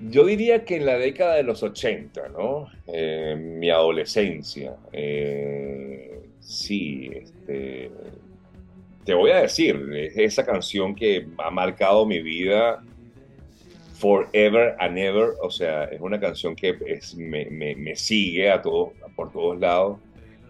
Yo 0.00 0.24
diría 0.24 0.64
que 0.64 0.76
en 0.76 0.86
la 0.86 0.96
década 0.96 1.34
de 1.34 1.42
los 1.42 1.62
80, 1.62 2.28
¿no? 2.28 2.68
Eh, 2.86 3.34
mi 3.36 3.70
adolescencia. 3.70 4.76
Eh, 4.92 6.20
sí, 6.40 7.10
este, 7.12 7.90
te 9.04 9.14
voy 9.14 9.30
a 9.32 9.42
decir, 9.42 9.76
esa 10.14 10.44
canción 10.44 10.94
que 10.94 11.26
ha 11.38 11.50
marcado 11.50 12.06
mi 12.06 12.22
vida 12.22 12.82
forever 13.98 14.76
and 14.78 14.96
ever. 14.98 15.34
O 15.42 15.50
sea, 15.50 15.84
es 15.84 16.00
una 16.00 16.20
canción 16.20 16.54
que 16.54 16.78
me, 17.16 17.96
sigue 17.96 18.50
a 18.50 18.62
todos, 18.62 18.90
por 19.16 19.32
todos 19.32 19.58
lados 19.58 19.98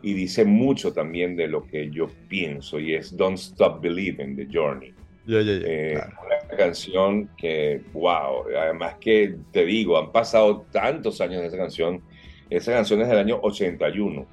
y 0.03 0.13
dice 0.13 0.45
mucho 0.45 0.93
también 0.93 1.35
de 1.35 1.49
lo 1.49 1.67
que 1.67 1.91
yo 1.91 2.09
pienso 2.29 2.79
y 2.79 2.95
es 2.95 3.17
Don't 3.17 3.39
Stop 3.39 3.81
Believing, 3.81 4.37
The 4.37 4.47
Journey. 4.53 4.93
Eh, 5.31 6.01
una 6.25 6.57
canción 6.57 7.29
que, 7.37 7.83
wow, 7.93 8.45
además 8.59 8.95
que 8.99 9.37
te 9.53 9.67
digo, 9.67 9.99
han 9.99 10.11
pasado 10.11 10.65
tantos 10.73 11.21
años 11.21 11.43
de 11.43 11.49
esa 11.49 11.59
canción. 11.59 12.03
Esa 12.49 12.73
canción 12.73 13.03
es 13.03 13.09
del 13.09 13.19
año 13.19 13.39
81. 13.43 14.27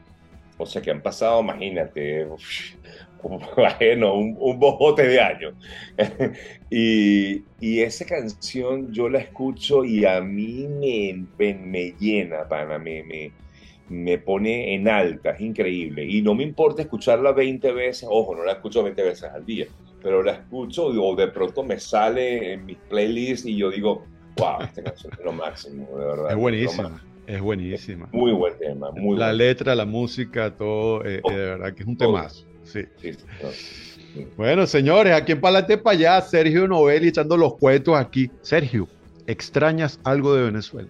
O 0.57 0.65
sea 0.65 0.81
que 0.81 0.91
han 0.91 1.01
pasado, 1.01 1.41
imagínate, 1.41 2.25
un, 3.23 4.37
un, 4.39 4.59
bojote 4.59 5.05
de 5.05 5.19
años. 5.19 5.53
y, 6.69 7.43
y, 7.59 7.81
esa 7.81 8.05
canción 8.05 8.93
yo 8.93 9.09
la 9.09 9.19
escucho 9.19 9.83
y 9.83 10.05
a 10.05 10.21
mí 10.21 10.65
me, 11.37 11.53
me, 11.55 11.93
llena, 11.99 12.47
pana, 12.47 12.79
me, 12.79 13.03
me, 13.03 13.33
me 13.89 14.17
pone 14.17 14.73
en 14.73 14.87
alta, 14.87 15.31
es 15.31 15.41
increíble. 15.41 16.05
Y 16.05 16.21
no 16.21 16.35
me 16.35 16.43
importa 16.43 16.83
escucharla 16.83 17.33
20 17.33 17.73
veces, 17.73 18.07
ojo, 18.09 18.33
no 18.33 18.45
la 18.45 18.53
escucho 18.53 18.81
20 18.81 19.03
veces 19.03 19.23
al 19.25 19.45
día 19.45 19.67
pero 20.05 20.21
la 20.21 20.33
escucho 20.33 20.85
o 20.85 21.15
de 21.15 21.29
pronto 21.29 21.63
me 21.63 21.79
sale 21.79 22.53
en 22.53 22.63
mis 22.63 22.77
playlists 22.77 23.47
y 23.47 23.57
yo 23.57 23.71
digo, 23.71 24.05
wow, 24.37 24.61
esta 24.61 24.83
canción 24.83 25.11
es 25.17 25.25
lo 25.25 25.33
máximo, 25.33 25.87
de 25.97 26.05
verdad. 26.05 26.29
Es 26.29 26.37
buenísima. 26.37 27.03
Es 27.25 27.41
buenísima. 27.41 28.07
Muy 28.11 28.31
buen 28.31 28.55
tema, 28.59 28.91
muy 28.91 29.17
La 29.17 29.33
letra, 29.33 29.73
la 29.73 29.87
música, 29.87 30.55
todo, 30.55 31.03
eh, 31.03 31.23
de 31.27 31.35
verdad 31.35 31.73
que 31.73 31.81
es 31.81 31.87
un 31.87 31.97
temazo. 31.97 32.45
Sí. 32.61 32.83
Bueno, 34.37 34.67
señores, 34.67 35.11
aquí 35.11 35.31
en 35.31 35.41
Palate 35.41 35.75
para 35.75 35.97
allá, 35.97 36.21
Sergio 36.21 36.67
Novelli 36.67 37.07
echando 37.07 37.35
los 37.35 37.57
cuentos 37.57 37.95
aquí. 37.97 38.29
Sergio, 38.43 38.87
¿extrañas 39.25 39.99
algo 40.03 40.35
de 40.35 40.43
Venezuela? 40.43 40.89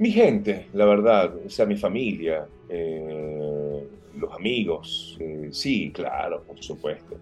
Mi 0.00 0.10
gente, 0.10 0.66
la 0.72 0.84
verdad, 0.84 1.32
o 1.46 1.48
sea, 1.48 1.64
mi 1.64 1.76
familia, 1.76 2.48
eh, 2.68 3.86
los 4.16 4.32
amigos, 4.34 5.16
eh, 5.20 5.50
sí, 5.52 5.92
claro, 5.92 6.42
por 6.42 6.60
supuesto 6.60 7.16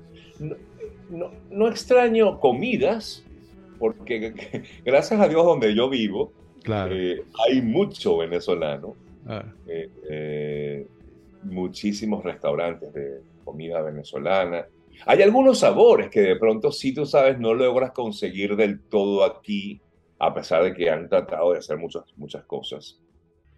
no, 1.51 1.69
extraño 1.69 2.41
comidas, 2.41 3.25
porque 3.79 4.33
gracias 4.85 5.21
a 5.21 5.29
Dios 5.29 5.45
donde 5.45 5.75
yo 5.75 5.89
vivo, 5.89 6.33
eh, 6.67 7.23
hay 7.47 7.63
mucho 7.63 8.19
venezolano, 8.19 8.95
ah. 9.27 9.45
eh, 9.67 9.91
eh, 10.09 10.87
muchísimos 11.43 12.25
restaurantes 12.25 12.93
de 12.93 13.21
comida 13.45 13.83
venezolana. 13.83 14.67
Hay 15.07 15.23
algunos 15.23 15.59
sabores 15.59 16.09
que 16.09 16.21
de 16.21 16.37
pronto, 16.37 16.73
si 16.73 16.95
tú 16.95 17.05
sabes, 17.05 17.39
no 17.39 17.53
logras 17.53 17.91
conseguir 17.93 18.57
del 18.57 18.81
todo 18.81 19.25
aquí, 19.25 19.81
a 20.19 20.33
pesar 20.33 20.63
de 20.63 20.73
que 20.73 20.89
han 20.89 21.09
tratado 21.09 21.53
de 21.53 21.59
hacer 21.59 21.77
muchas, 21.77 22.05
muchas 22.17 22.45
cosas. 22.45 23.01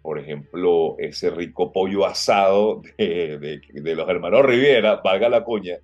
Por 0.01 0.19
ejemplo, 0.19 0.95
ese 0.99 1.29
rico 1.29 1.71
pollo 1.71 2.05
asado 2.05 2.81
de, 2.97 3.61
de 3.71 3.95
los 3.95 4.09
hermanos 4.09 4.45
Riviera, 4.45 5.01
valga 5.03 5.29
la 5.29 5.43
cuña, 5.43 5.77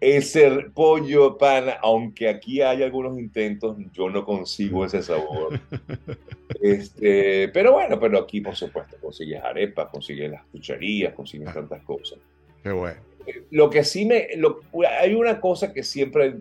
ese 0.00 0.50
pollo 0.74 1.38
pan, 1.38 1.64
aunque 1.82 2.28
aquí 2.28 2.60
hay 2.60 2.82
algunos 2.82 3.18
intentos, 3.18 3.76
yo 3.92 4.10
no 4.10 4.24
consigo 4.24 4.84
ese 4.84 5.02
sabor. 5.02 5.60
Este, 6.58 7.48
pero 7.48 7.72
bueno, 7.72 8.00
pero 8.00 8.18
aquí 8.18 8.40
por 8.40 8.56
supuesto 8.56 8.96
consigues 9.00 9.42
arepas, 9.42 9.88
consigues 9.88 10.30
las 10.30 10.42
cucharillas, 10.46 11.12
consigues 11.12 11.52
tantas 11.52 11.82
cosas. 11.82 12.18
Qué 12.62 12.72
bueno. 12.72 12.96
Lo 13.50 13.68
que 13.68 13.84
sí 13.84 14.06
me, 14.06 14.26
hay 15.00 15.14
una 15.14 15.38
cosa 15.38 15.72
que 15.72 15.82
siempre 15.82 16.36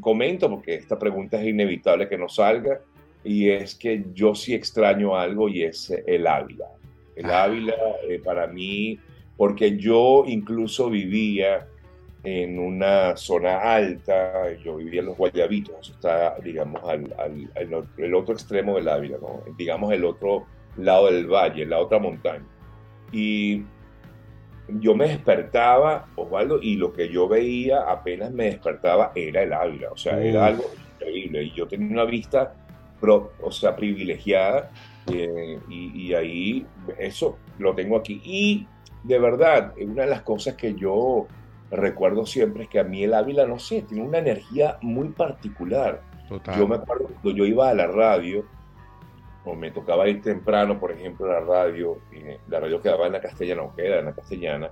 comento, 0.00 0.50
porque 0.50 0.74
esta 0.74 0.98
pregunta 0.98 1.40
es 1.40 1.46
inevitable 1.46 2.08
que 2.08 2.18
no 2.18 2.28
salga, 2.28 2.80
y 3.22 3.50
es 3.50 3.74
que 3.74 4.04
yo 4.12 4.34
sí 4.34 4.52
extraño 4.52 5.16
algo 5.16 5.48
y 5.48 5.62
es 5.62 5.90
el 6.06 6.26
Ávila. 6.26 6.66
El 7.16 7.26
ah. 7.26 7.44
Ávila 7.44 7.74
eh, 8.08 8.20
para 8.22 8.46
mí, 8.46 8.98
porque 9.36 9.76
yo 9.76 10.24
incluso 10.26 10.90
vivía 10.90 11.68
en 12.24 12.58
una 12.58 13.16
zona 13.16 13.58
alta, 13.58 14.54
yo 14.64 14.76
vivía 14.76 15.00
en 15.00 15.06
los 15.06 15.16
Guayabitos, 15.16 15.76
eso 15.80 15.92
está, 15.92 16.36
digamos, 16.42 16.82
al, 16.82 17.14
al, 17.18 17.86
el 17.98 18.14
otro 18.14 18.34
extremo 18.34 18.76
del 18.76 18.88
Ávila, 18.88 19.18
¿no? 19.20 19.42
digamos, 19.58 19.92
el 19.92 20.06
otro 20.06 20.46
lado 20.78 21.10
del 21.10 21.26
valle, 21.26 21.66
la 21.66 21.78
otra 21.78 21.98
montaña. 21.98 22.46
Y 23.12 23.62
yo 24.68 24.94
me 24.94 25.08
despertaba, 25.08 26.06
Osvaldo, 26.16 26.58
y 26.62 26.76
lo 26.76 26.94
que 26.94 27.10
yo 27.10 27.28
veía 27.28 27.82
apenas 27.82 28.32
me 28.32 28.46
despertaba 28.46 29.12
era 29.14 29.42
el 29.42 29.52
Ávila, 29.52 29.92
o 29.92 29.96
sea, 29.96 30.18
era 30.18 30.46
algo 30.46 30.64
increíble. 30.94 31.44
Y 31.44 31.52
yo 31.52 31.68
tenía 31.68 31.92
una 31.92 32.04
vista, 32.04 32.54
o 33.02 33.50
sea, 33.52 33.76
privilegiada, 33.76 34.70
eh, 35.12 35.58
y, 35.68 36.06
y, 36.06 36.14
ahí 36.14 36.66
eso 36.98 37.36
lo 37.58 37.74
tengo 37.74 37.98
aquí. 37.98 38.22
Y 38.24 38.66
de 39.02 39.18
verdad, 39.18 39.74
una 39.78 40.04
de 40.04 40.08
las 40.08 40.22
cosas 40.22 40.54
que 40.54 40.74
yo 40.74 41.26
recuerdo 41.76 42.26
siempre 42.26 42.64
es 42.64 42.68
que 42.68 42.80
a 42.80 42.84
mí 42.84 43.04
el 43.04 43.14
Ávila, 43.14 43.46
no 43.46 43.58
sé, 43.58 43.82
tiene 43.82 44.04
una 44.04 44.18
energía 44.18 44.78
muy 44.82 45.08
particular. 45.10 46.02
Yo 46.56 46.66
me 46.66 46.76
acuerdo 46.76 47.08
cuando 47.08 47.30
yo 47.30 47.44
iba 47.44 47.68
a 47.68 47.74
la 47.74 47.86
radio, 47.86 48.44
o 49.44 49.54
me 49.54 49.70
tocaba 49.70 50.08
ir 50.08 50.22
temprano, 50.22 50.80
por 50.80 50.90
ejemplo, 50.90 51.26
a 51.26 51.40
la 51.40 51.40
radio, 51.40 51.98
la 52.48 52.60
radio 52.60 52.80
quedaba 52.80 53.06
en 53.06 53.12
la 53.12 53.20
castellana, 53.20 53.62
o 53.62 53.74
queda 53.74 53.98
en 53.98 54.06
la 54.06 54.14
castellana, 54.14 54.70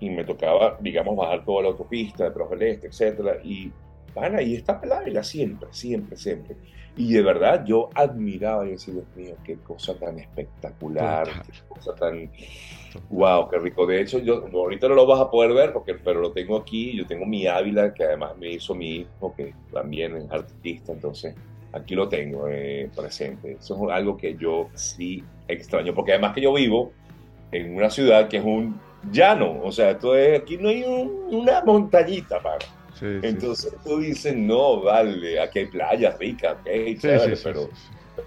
y 0.00 0.10
me 0.10 0.24
tocaba, 0.24 0.76
digamos, 0.80 1.16
bajar 1.16 1.44
toda 1.44 1.62
la 1.62 1.68
autopista 1.68 2.24
de 2.24 2.30
Profe 2.30 2.70
Este, 2.70 2.88
etcétera, 2.88 3.38
y 3.42 3.72
ahí 4.16 4.54
está 4.54 4.80
el 4.82 4.92
Ávila 4.92 5.22
siempre, 5.22 5.68
siempre, 5.72 6.16
siempre. 6.16 6.56
Y 6.96 7.12
de 7.12 7.22
verdad 7.22 7.64
yo 7.66 7.90
admiraba 7.94 8.66
y 8.66 8.70
decía, 8.70 8.94
Dios 8.94 9.06
mío, 9.14 9.34
qué 9.44 9.56
cosa 9.56 9.94
tan 9.98 10.18
espectacular, 10.18 11.28
qué 11.42 11.74
cosa 11.74 11.94
tan... 11.94 12.30
Wow, 13.10 13.50
qué 13.50 13.58
rico. 13.58 13.86
De 13.86 14.00
hecho, 14.00 14.18
yo 14.18 14.46
ahorita 14.50 14.88
no 14.88 14.94
lo 14.94 15.06
vas 15.06 15.20
a 15.20 15.30
poder 15.30 15.52
ver, 15.52 15.72
porque, 15.74 15.94
pero 15.94 16.20
lo 16.20 16.32
tengo 16.32 16.56
aquí. 16.56 16.96
Yo 16.96 17.06
tengo 17.06 17.26
mi 17.26 17.46
Ávila, 17.46 17.92
que 17.92 18.04
además 18.04 18.36
me 18.38 18.52
hizo 18.52 18.74
mi 18.74 18.96
hijo, 18.96 19.34
que 19.36 19.52
también 19.70 20.16
es 20.16 20.30
artista, 20.30 20.92
entonces 20.92 21.34
aquí 21.72 21.94
lo 21.94 22.08
tengo 22.08 22.48
eh, 22.48 22.90
presente. 22.96 23.52
Eso 23.60 23.74
es 23.74 23.94
algo 23.94 24.16
que 24.16 24.34
yo 24.36 24.68
sí 24.72 25.22
extraño, 25.48 25.94
porque 25.94 26.12
además 26.12 26.34
que 26.34 26.40
yo 26.40 26.54
vivo 26.54 26.92
en 27.52 27.76
una 27.76 27.90
ciudad 27.90 28.28
que 28.28 28.38
es 28.38 28.44
un 28.44 28.80
llano, 29.12 29.60
o 29.62 29.70
sea, 29.70 29.90
esto 29.90 30.16
es, 30.16 30.40
aquí 30.40 30.56
no 30.56 30.68
hay 30.68 30.82
una 30.82 31.62
montañita, 31.62 32.40
para 32.40 32.58
entonces 33.00 33.74
tú 33.84 34.00
dices, 34.00 34.34
no, 34.36 34.82
vale, 34.82 35.40
aquí 35.40 35.60
hay 35.60 35.66
playas 35.66 36.18
ricas, 36.18 36.56
pero, 37.42 37.70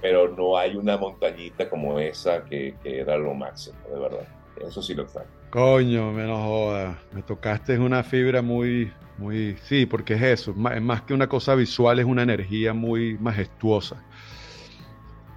pero 0.02 0.36
no 0.36 0.58
hay 0.58 0.76
una 0.76 0.98
montañita 0.98 1.70
como 1.70 2.00
esa 2.00 2.44
que, 2.46 2.76
era 2.84 3.18
lo 3.18 3.34
máximo, 3.34 3.78
de 3.92 4.00
verdad. 4.00 4.28
Eso 4.66 4.82
sí 4.82 4.94
lo 4.94 5.04
está. 5.04 5.26
Coño, 5.52 6.12
me 6.12 6.24
no 6.24 6.44
jodas. 6.44 6.98
Me 7.14 7.24
tocaste 7.24 7.74
en 7.74 7.82
una 7.82 8.04
fibra 8.04 8.42
muy, 8.42 8.92
muy. 9.18 9.56
Sí, 9.64 9.86
porque 9.86 10.16
es 10.16 10.22
eso. 10.22 10.52
Es 10.52 10.82
más 10.82 11.02
que 11.04 11.14
una 11.14 11.28
cosa 11.28 11.56
visual, 11.56 12.00
es 12.00 12.06
una 12.06 12.24
energía 12.24 12.74
muy 12.74 13.18
majestuosa. 13.18 14.04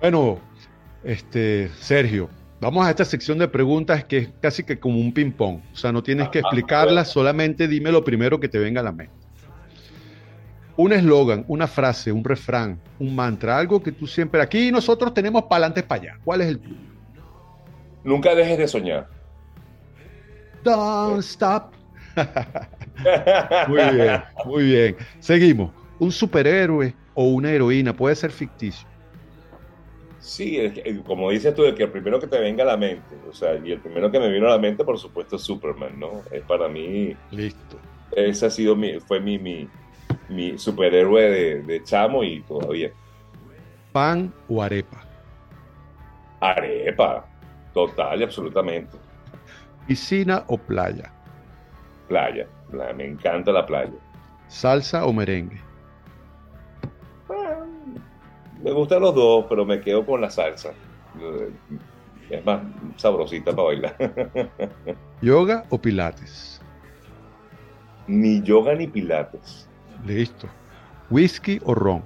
Bueno, 0.00 0.40
este, 1.04 1.68
Sergio, 1.78 2.28
vamos 2.62 2.86
a 2.86 2.90
esta 2.90 3.04
sección 3.04 3.38
de 3.38 3.48
preguntas 3.48 4.04
que 4.04 4.18
es 4.18 4.30
casi 4.40 4.62
que 4.62 4.78
como 4.78 4.98
un 4.98 5.12
ping-pong. 5.12 5.60
O 5.72 5.76
sea, 5.76 5.92
no 5.92 6.02
tienes 6.02 6.28
que 6.30 6.38
ah, 6.38 6.42
explicarlas, 6.42 7.08
solamente 7.08 7.68
dime 7.68 7.92
lo 7.92 8.02
primero 8.02 8.40
que 8.40 8.48
te 8.48 8.58
venga 8.58 8.80
a 8.80 8.84
la 8.84 8.92
mente 8.92 9.22
un 10.76 10.92
eslogan, 10.92 11.44
una 11.48 11.66
frase, 11.66 12.10
un 12.12 12.24
refrán, 12.24 12.80
un 12.98 13.14
mantra, 13.14 13.58
algo 13.58 13.82
que 13.82 13.92
tú 13.92 14.06
siempre. 14.06 14.40
Aquí 14.40 14.72
nosotros 14.72 15.12
tenemos 15.12 15.42
para 15.44 15.66
adelante, 15.66 15.82
para 15.82 16.02
allá. 16.02 16.18
¿Cuál 16.24 16.40
es 16.40 16.48
el 16.48 16.58
tuyo? 16.58 16.76
Nunca 18.04 18.34
dejes 18.34 18.58
de 18.58 18.68
soñar. 18.68 19.08
Don't 20.64 21.20
stop. 21.20 21.72
muy 23.68 23.94
bien, 23.94 24.22
muy 24.44 24.64
bien. 24.64 24.96
Seguimos. 25.20 25.70
Un 25.98 26.10
superhéroe 26.10 26.94
o 27.14 27.24
una 27.24 27.50
heroína 27.50 27.94
puede 27.94 28.16
ser 28.16 28.30
ficticio. 28.30 28.88
Sí, 30.22 30.56
como 31.04 31.30
dices 31.30 31.52
tú, 31.52 31.64
el 31.64 31.74
que 31.74 31.82
el 31.82 31.90
primero 31.90 32.20
que 32.20 32.28
te 32.28 32.38
venga 32.38 32.62
a 32.62 32.66
la 32.66 32.76
mente, 32.76 33.16
o 33.28 33.32
sea, 33.32 33.56
y 33.56 33.72
el 33.72 33.80
primero 33.80 34.08
que 34.08 34.20
me 34.20 34.30
vino 34.30 34.46
a 34.46 34.50
la 34.50 34.58
mente, 34.58 34.84
por 34.84 34.96
supuesto, 34.96 35.34
es 35.34 35.42
Superman, 35.42 35.98
¿no? 35.98 36.22
Es 36.30 36.42
para 36.42 36.68
mí. 36.68 37.16
Listo. 37.32 37.76
Ese 38.12 38.46
ha 38.46 38.50
sido 38.50 38.76
mi, 38.76 39.00
fue 39.00 39.18
mi, 39.18 39.36
mi, 39.40 39.68
mi 40.28 40.56
superhéroe 40.56 41.62
de, 41.62 41.82
chamo 41.82 42.22
y 42.22 42.40
todavía. 42.42 42.92
¿Pan 43.90 44.32
o 44.48 44.62
arepa? 44.62 45.04
Arepa, 46.38 47.26
total 47.74 48.20
y 48.20 48.22
absolutamente. 48.22 48.96
¿Piscina 49.88 50.44
o 50.46 50.56
playa? 50.56 51.12
Playa, 52.06 52.46
me 52.94 53.06
encanta 53.06 53.50
la 53.50 53.66
playa. 53.66 53.98
¿Salsa 54.46 55.04
o 55.04 55.12
merengue? 55.12 55.60
Me 58.62 58.70
gustan 58.70 59.02
los 59.02 59.14
dos, 59.14 59.46
pero 59.48 59.64
me 59.64 59.80
quedo 59.80 60.06
con 60.06 60.20
la 60.20 60.30
salsa. 60.30 60.72
Es 62.30 62.44
más 62.44 62.62
sabrosita 62.96 63.50
para 63.50 63.64
bailar. 63.64 63.96
¿Yoga 65.20 65.64
o 65.70 65.78
pilates? 65.78 66.60
Ni 68.06 68.40
yoga 68.42 68.74
ni 68.74 68.86
pilates. 68.86 69.68
Listo. 70.04 70.48
¿Whisky 71.10 71.60
o 71.64 71.74
ron? 71.74 72.02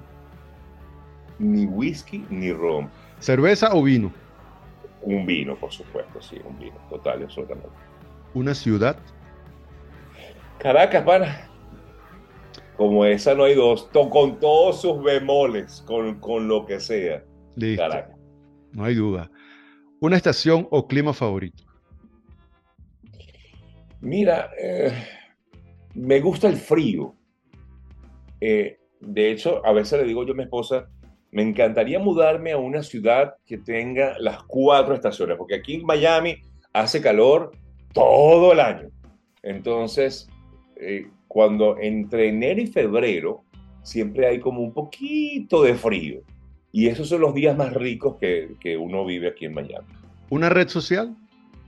Ni 1.39 1.65
whisky 1.65 2.25
ni 2.29 2.51
ron. 2.51 2.89
¿Cerveza 3.19 3.73
o 3.73 3.83
vino? 3.83 4.11
Un 5.01 5.25
vino, 5.25 5.55
por 5.55 5.71
supuesto, 5.71 6.21
sí, 6.21 6.37
un 6.43 6.57
vino, 6.59 6.75
total 6.89 7.23
absolutamente. 7.23 7.69
¿Una 8.33 8.53
ciudad? 8.53 8.97
Caracas, 10.57 11.03
pana. 11.03 11.47
Como 12.77 13.05
esa 13.05 13.33
no 13.33 13.43
hay 13.43 13.55
dos, 13.55 13.89
con 13.91 14.39
todos 14.39 14.81
sus 14.81 15.03
bemoles, 15.03 15.83
con, 15.85 16.47
lo 16.47 16.65
que 16.65 16.79
sea. 16.79 17.23
Listo. 17.55 17.81
Caracas. 17.81 18.17
No 18.71 18.85
hay 18.85 18.95
duda. 18.95 19.31
¿Una 19.99 20.15
estación 20.15 20.67
o 20.69 20.87
clima 20.87 21.11
favorito? 21.13 21.63
Mira, 23.99 24.51
eh, 24.61 24.93
me 25.95 26.19
gusta 26.19 26.47
el 26.47 26.57
frío. 26.57 27.15
Eh, 28.39 28.77
de 28.99 29.31
hecho, 29.31 29.65
a 29.65 29.73
veces 29.73 29.99
le 29.99 30.07
digo 30.07 30.23
yo 30.23 30.33
a 30.33 30.35
mi 30.35 30.43
esposa, 30.43 30.87
me 31.31 31.41
encantaría 31.41 31.99
mudarme 31.99 32.51
a 32.51 32.57
una 32.57 32.83
ciudad 32.83 33.35
que 33.45 33.57
tenga 33.57 34.15
las 34.19 34.43
cuatro 34.43 34.93
estaciones, 34.93 35.37
porque 35.37 35.55
aquí 35.55 35.75
en 35.75 35.85
Miami 35.85 36.37
hace 36.73 37.01
calor 37.01 37.51
todo 37.93 38.53
el 38.53 38.59
año. 38.59 38.89
Entonces, 39.41 40.29
eh, 40.75 41.09
cuando 41.37 41.77
entre 41.77 42.29
enero 42.29 42.59
y 42.59 42.65
febrero, 42.65 43.43
siempre 43.83 44.25
hay 44.25 44.39
como 44.39 44.59
un 44.59 44.73
poquito 44.73 45.61
de 45.61 45.75
frío. 45.75 46.21
Y 46.71 46.87
esos 46.87 47.09
son 47.09 47.21
los 47.21 47.35
días 47.35 47.55
más 47.55 47.75
ricos 47.75 48.15
que, 48.15 48.55
que 48.59 48.75
uno 48.75 49.05
vive 49.05 49.27
aquí 49.27 49.45
en 49.45 49.53
Miami. 49.53 49.85
¿Una 50.31 50.49
red 50.49 50.67
social? 50.67 51.15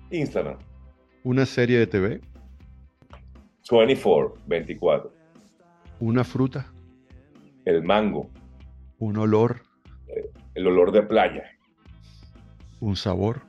Instagram. 0.10 0.58
¿Una 1.24 1.46
serie 1.46 1.78
de 1.78 1.86
TV? 1.86 2.22
24, 3.70 4.42
24. 4.48 5.14
Una 6.00 6.24
fruta. 6.24 6.74
El 7.64 7.84
mango. 7.84 8.28
Un 8.98 9.18
olor. 9.18 9.62
El 10.56 10.66
olor 10.66 10.92
de 10.92 11.04
playa. 11.04 11.44
Un 12.80 12.96
sabor. 12.96 13.44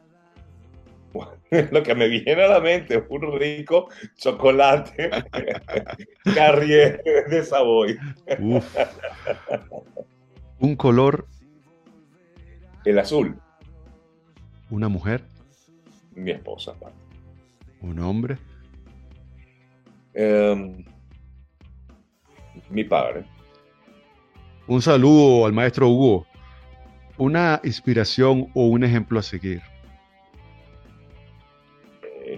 Lo 1.73 1.83
que 1.83 1.95
me 1.95 2.09
viene 2.09 2.43
a 2.43 2.49
la 2.49 2.61
mente 2.61 2.97
es 2.97 3.03
un 3.09 3.39
rico 3.39 3.89
chocolate 4.17 5.11
Carrier 6.35 7.03
de 7.29 7.45
Savoy. 7.45 7.99
Un 10.59 10.77
color. 10.77 11.27
El 12.85 12.99
azul. 12.99 13.37
Una 14.71 14.89
mujer. 14.89 15.23
Mi 16.15 16.31
esposa. 16.31 16.75
Un 17.81 17.99
hombre. 17.99 18.39
Um, 20.15 20.85
mi 22.69 22.85
padre. 22.85 23.25
Un 24.67 24.83
saludo 24.83 25.47
al 25.47 25.53
maestro 25.53 25.89
Hugo. 25.89 26.27
Una 27.19 27.61
inspiración 27.65 28.51
o 28.55 28.67
un 28.67 28.85
ejemplo 28.85 29.19
a 29.19 29.23
seguir. 29.23 29.61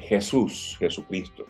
Jesús, 0.03 0.77
Jesucristo. 0.79 1.47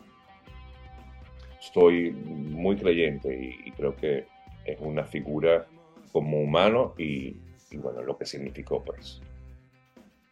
Estoy 1.60 2.12
muy 2.12 2.76
creyente 2.76 3.56
y, 3.64 3.70
creo 3.72 3.96
que 3.96 4.26
es 4.64 4.78
una 4.80 5.04
figura 5.04 5.66
como 6.12 6.40
humano 6.40 6.94
y, 6.98 7.36
y 7.70 7.76
bueno, 7.76 8.02
lo 8.02 8.16
que 8.16 8.26
significó 8.26 8.84
pues. 8.84 9.20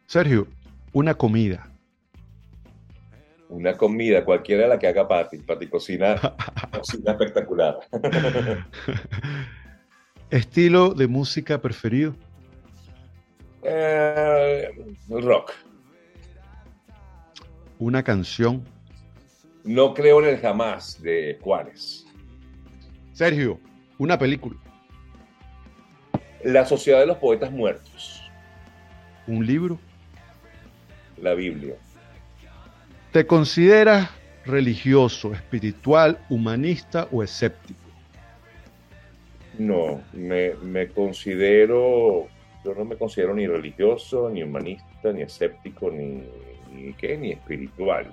Sergio, 0.06 0.46
una 0.92 1.14
comida. 1.14 1.70
Una 3.48 3.76
comida, 3.76 4.24
cualquiera 4.24 4.68
la 4.68 4.78
que 4.78 4.86
haga 4.86 5.08
Pati. 5.08 5.38
Pati 5.38 5.66
cocina, 5.66 6.16
cocina 6.72 7.12
espectacular. 7.12 7.78
¿Estilo 10.30 10.94
de 10.94 11.08
música 11.08 11.60
preferido? 11.60 12.14
Eh, 13.62 14.68
rock. 15.08 15.52
Una 17.80 18.02
canción. 18.02 18.62
No 19.64 19.94
creo 19.94 20.22
en 20.22 20.28
el 20.28 20.38
jamás 20.38 21.00
de 21.00 21.38
Juárez. 21.40 22.04
Sergio, 23.12 23.58
una 23.96 24.18
película. 24.18 24.58
La 26.44 26.66
Sociedad 26.66 27.00
de 27.00 27.06
los 27.06 27.16
Poetas 27.16 27.50
Muertos. 27.50 28.22
Un 29.26 29.46
libro. 29.46 29.78
La 31.22 31.32
Biblia. 31.32 31.74
¿Te 33.12 33.26
consideras 33.26 34.10
religioso, 34.44 35.32
espiritual, 35.32 36.18
humanista 36.28 37.08
o 37.10 37.22
escéptico? 37.22 37.80
No, 39.58 40.02
me, 40.12 40.52
me 40.56 40.88
considero, 40.88 42.28
yo 42.62 42.74
no 42.74 42.84
me 42.84 42.96
considero 42.96 43.34
ni 43.34 43.46
religioso, 43.46 44.28
ni 44.28 44.42
humanista, 44.42 45.14
ni 45.14 45.22
escéptico, 45.22 45.90
ni, 45.90 46.22
ni 46.72 46.92
qué, 46.94 47.16
ni 47.16 47.32
espiritual. 47.32 48.12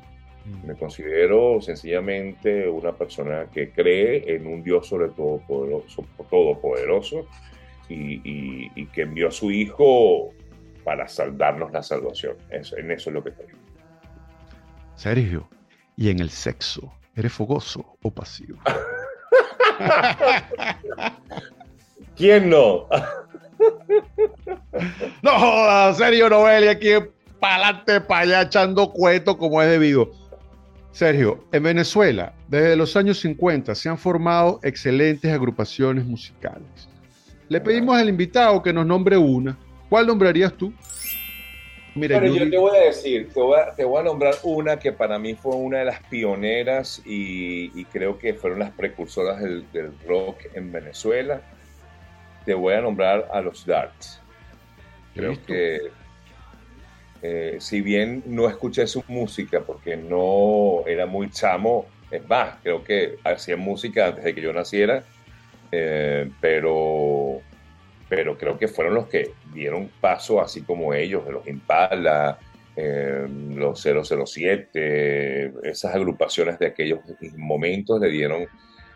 Me 0.66 0.76
considero 0.76 1.60
sencillamente 1.62 2.70
una 2.70 2.94
persona 2.94 3.48
que 3.52 3.72
cree 3.72 4.34
en 4.34 4.48
un 4.48 4.64
Dios 4.64 4.88
sobre 4.88 5.10
todo 5.10 5.42
poderoso, 5.46 6.06
todopoderoso 6.30 7.28
y, 7.90 8.22
y, 8.24 8.72
y 8.76 8.86
que 8.88 9.02
envió 9.02 9.28
a 9.28 9.32
su 9.32 9.52
Hijo 9.52 10.34
para 10.86 11.08
saldarnos 11.10 11.74
la 11.74 11.84
salvación. 11.84 12.38
Eso, 12.50 12.78
en 12.78 12.92
eso 12.92 13.10
es 13.10 13.14
lo 13.14 13.24
que 13.24 13.34
creo. 13.34 13.58
Sergio, 14.96 15.50
¿y 15.98 16.10
en 16.10 16.20
el 16.20 16.30
sexo? 16.30 16.94
¿Eres 17.14 17.34
fogoso 17.34 17.98
o 18.02 18.10
pasivo? 18.10 18.58
¿Quién 22.16 22.50
no? 22.50 22.88
no 25.22 25.32
jodas, 25.32 25.98
Sergio 25.98 26.30
Novelli 26.30 26.68
aquí 26.68 26.90
para 26.90 27.12
adelante, 27.42 28.02
para 28.02 28.22
allá, 28.22 28.42
echando 28.44 28.92
cueto 28.92 29.38
como 29.38 29.62
es 29.62 29.70
debido. 29.70 30.12
Sergio, 30.92 31.44
en 31.52 31.62
Venezuela, 31.62 32.34
desde 32.48 32.76
los 32.76 32.96
años 32.96 33.20
50 33.20 33.76
se 33.76 33.88
han 33.88 34.00
formado 34.00 34.60
excelentes 34.64 35.32
agrupaciones 35.32 36.06
musicales. 36.06 36.90
Le 37.50 37.62
pedimos 37.62 37.96
al 37.96 38.10
invitado 38.10 38.64
que 38.64 38.74
nos 38.74 38.86
nombre 38.86 39.16
una. 39.16 39.58
¿Cuál 39.90 40.08
nombrarías 40.08 40.54
tú? 40.54 40.74
Mira, 41.94 42.20
Pero 42.20 42.34
yo, 42.34 42.50
te 42.50 42.58
voy 42.58 42.78
a 42.78 42.82
decir, 42.82 43.30
te 43.34 43.40
voy 43.40 43.60
a, 43.60 43.76
te 43.76 43.84
voy 43.84 44.00
a, 44.00 44.04
nombrar 44.04 44.36
una 44.44 44.78
que 44.78 44.92
para 44.92 45.18
mí 45.18 45.34
fue 45.36 45.56
una 45.56 45.80
de 45.80 45.86
las 45.86 46.02
pioneras 46.04 47.02
y, 47.06 47.80
y 47.80 47.86
creo 47.86 48.20
que 48.20 48.34
fueron 48.34 48.60
las 48.60 48.72
precursoras 48.72 49.42
del, 49.42 49.72
del, 49.72 49.94
rock 50.08 50.46
en 50.54 50.72
Venezuela. 50.72 51.42
Te 52.46 52.54
voy 52.54 52.74
a 52.74 52.82
nombrar 52.82 53.28
a 53.32 53.42
los 53.42 53.66
Darts. 53.66 54.22
Creo 55.16 55.34
que 55.46 55.92
eh, 57.22 57.58
si 57.60 57.82
bien 57.82 58.24
no 58.26 58.48
escuché 58.48 58.86
su 58.88 59.04
música 59.08 59.62
porque 59.62 59.98
no 59.98 60.84
era 60.86 61.06
muy 61.06 61.30
chamo, 61.30 61.86
es 62.12 62.28
más, 62.28 62.56
creo 62.62 62.84
que 62.84 63.18
hacían 63.24 63.60
música 63.60 64.08
antes 64.08 64.24
de 64.24 64.36
que 64.36 64.42
yo 64.42 64.54
naciera, 64.54 65.04
eh, 65.72 66.30
pero 66.40 67.42
pero 68.10 68.38
creo 68.38 68.58
que 68.58 68.70
fueron 68.70 68.94
los 68.94 69.08
que 69.08 69.32
dieron 69.54 69.90
paso, 70.00 70.40
así 70.40 70.62
como 70.62 70.94
ellos, 70.94 71.26
de 71.26 71.34
los 71.34 71.46
Impala, 71.46 72.40
eh, 72.74 73.28
los 73.50 73.82
007, 73.82 75.52
esas 75.64 75.94
agrupaciones 75.94 76.58
de 76.58 76.68
aquellos 76.68 77.00
momentos 77.36 78.00
le 78.00 78.10
dieron 78.10 78.48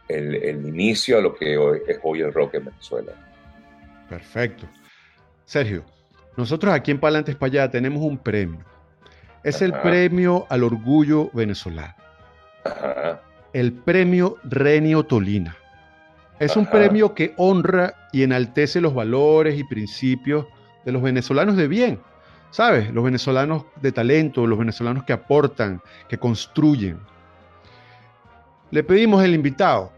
el, 0.07 0.35
el, 0.35 0.65
inicio 0.65 1.17
a 1.17 1.21
lo 1.21 1.35
que 1.35 1.57
hoy, 1.57 1.79
es 1.87 1.99
hoy 2.03 2.21
el 2.21 2.31
rock 2.31 2.55
en 2.55 2.65
Venezuela. 2.65 3.11
Perfecto. 4.07 4.65
Sergio, 5.43 5.83
nosotros 6.37 6.73
aquí 6.73 6.91
en 6.91 6.99
Palantes 6.99 7.35
para 7.35 7.47
allá 7.47 7.71
tenemos 7.71 8.01
un 8.03 8.17
premio. 8.17 8.59
Es 9.43 9.57
Ajá. 9.57 9.65
el 9.65 9.73
premio 9.73 10.45
al 10.49 10.63
orgullo 10.63 11.29
venezolano. 11.33 11.95
Ajá. 12.63 13.21
El 13.53 13.73
premio 13.73 14.37
Renio 14.43 15.03
Tolina. 15.03 15.55
Es 16.39 16.55
un 16.55 16.65
premio 16.65 17.13
que 17.13 17.33
honra 17.37 17.93
y 18.11 18.23
enaltece 18.23 18.81
los 18.81 18.95
valores 18.95 19.59
y 19.59 19.63
principios 19.63 20.47
de 20.85 20.91
los 20.91 21.01
venezolanos 21.03 21.55
de 21.55 21.67
bien, 21.67 21.99
¿sabes? 22.49 22.91
Los 22.91 23.03
venezolanos 23.03 23.65
de 23.81 23.91
talento, 23.91 24.47
los 24.47 24.57
venezolanos 24.57 25.03
que 25.03 25.13
aportan, 25.13 25.81
que 26.09 26.17
construyen. 26.17 26.99
Le 28.71 28.83
pedimos 28.83 29.23
al 29.23 29.35
invitado 29.35 29.91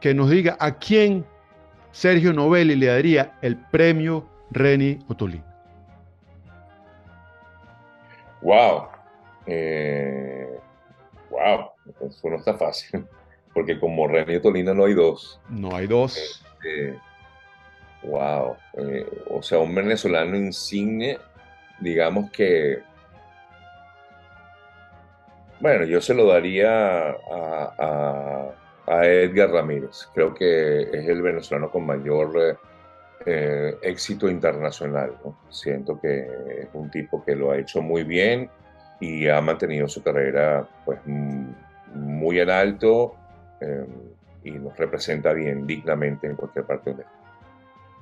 que 0.00 0.14
nos 0.14 0.30
diga 0.30 0.56
a 0.58 0.78
quién 0.78 1.26
Sergio 1.92 2.32
Novelli 2.32 2.76
le 2.76 2.86
daría 2.86 3.32
el 3.42 3.56
premio 3.56 4.26
Reni 4.50 4.98
Otolín. 5.08 5.44
Wow. 8.42 8.88
Eh, 9.46 10.58
wow. 11.30 11.70
Eso 12.00 12.30
no 12.30 12.36
está 12.36 12.54
fácil 12.54 13.06
porque 13.54 13.78
como 13.78 14.08
René 14.08 14.40
Tolina 14.40 14.74
no 14.74 14.84
hay 14.84 14.94
dos. 14.94 15.40
No 15.48 15.74
hay 15.74 15.86
dos. 15.86 16.16
Este, 16.16 16.98
wow. 18.02 18.56
Eh, 18.74 19.06
o 19.28 19.42
sea, 19.42 19.58
un 19.58 19.74
venezolano 19.74 20.36
insigne, 20.36 21.18
digamos 21.80 22.30
que. 22.30 22.82
Bueno, 25.60 25.84
yo 25.84 26.00
se 26.00 26.14
lo 26.14 26.26
daría 26.26 27.10
a, 27.10 27.74
a, 27.78 28.54
a 28.86 29.06
Edgar 29.06 29.50
Ramírez. 29.50 30.08
Creo 30.14 30.32
que 30.32 30.82
es 30.82 31.06
el 31.06 31.20
venezolano 31.20 31.70
con 31.70 31.84
mayor 31.84 32.58
eh, 33.26 33.76
éxito 33.82 34.28
internacional. 34.28 35.14
¿no? 35.24 35.36
Siento 35.50 36.00
que 36.00 36.20
es 36.62 36.68
un 36.72 36.90
tipo 36.90 37.24
que 37.24 37.36
lo 37.36 37.50
ha 37.50 37.58
hecho 37.58 37.82
muy 37.82 38.04
bien 38.04 38.50
y 39.00 39.28
ha 39.28 39.40
mantenido 39.40 39.88
su 39.88 40.02
carrera 40.02 40.68
pues, 40.84 40.98
muy 41.94 42.40
en 42.40 42.50
alto 42.50 43.14
eh, 43.60 43.86
y 44.44 44.52
nos 44.52 44.76
representa 44.76 45.32
bien, 45.32 45.66
dignamente 45.66 46.26
en 46.26 46.36
cualquier 46.36 46.64
parte 46.64 46.90
donde 46.90 47.04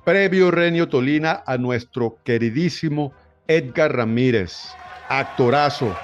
Previo 0.05 0.49
Renio 0.49 0.87
Tolina 0.87 1.43
a 1.45 1.57
nuestro 1.57 2.17
queridísimo 2.23 3.13
Edgar 3.47 3.95
Ramírez, 3.95 4.69
actorazo, 5.09 5.95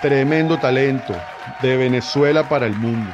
tremendo 0.00 0.58
talento 0.58 1.14
de 1.62 1.76
Venezuela 1.76 2.48
para 2.48 2.66
el 2.66 2.74
mundo. 2.74 3.10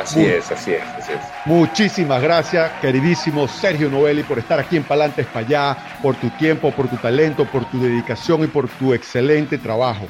Así 0.00 0.20
Muy, 0.20 0.28
es, 0.28 0.50
así 0.50 0.72
es, 0.72 0.82
así 0.98 1.12
es. 1.12 1.20
Muchísimas 1.44 2.20
gracias, 2.20 2.70
queridísimo 2.80 3.46
Sergio 3.46 3.88
Novelli, 3.88 4.22
por 4.24 4.38
estar 4.38 4.58
aquí 4.58 4.76
en 4.76 4.82
Palantes 4.82 5.26
para 5.26 5.46
allá, 5.46 5.76
por 6.02 6.16
tu 6.16 6.28
tiempo, 6.30 6.72
por 6.72 6.88
tu 6.88 6.96
talento, 6.96 7.44
por 7.44 7.64
tu 7.70 7.80
dedicación 7.80 8.42
y 8.44 8.46
por 8.48 8.68
tu 8.68 8.92
excelente 8.92 9.56
trabajo. 9.56 10.06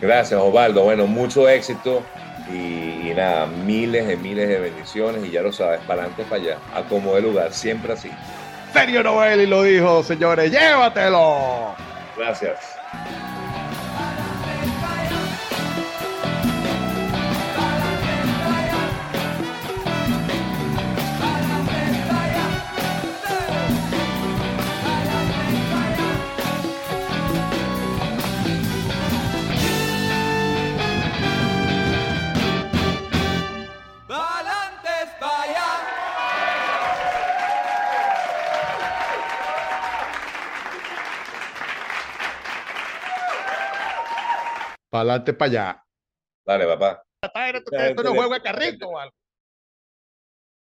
Gracias, 0.00 0.38
Osvaldo. 0.40 0.84
Bueno, 0.84 1.06
mucho 1.06 1.48
éxito 1.48 2.02
y, 2.52 3.08
y, 3.08 3.12
nada, 3.16 3.46
miles 3.46 4.06
de 4.06 4.16
miles 4.16 4.48
de 4.48 4.60
bendiciones 4.60 5.24
y 5.24 5.30
ya 5.30 5.42
lo 5.42 5.52
sabes, 5.52 5.80
para 5.80 6.02
adelante, 6.02 6.24
para 6.24 6.42
allá, 6.42 6.58
a 6.74 6.82
como 6.82 7.14
de 7.14 7.22
lugar, 7.22 7.52
siempre 7.52 7.94
así. 7.94 8.10
Sergio 8.72 9.02
Novelli 9.02 9.46
lo 9.46 9.62
dijo, 9.62 10.02
señores, 10.02 10.52
llévatelo. 10.52 11.74
Gracias. 12.16 12.77
Para 44.98 45.12
adelante, 45.12 45.32
para 45.32 45.46
allá. 45.46 45.84
Dale, 46.44 46.66
papá. 46.66 47.04
Esto 47.70 48.02
no 48.02 48.14
juego 48.16 48.34
de 48.34 48.42
carrito, 48.42 48.88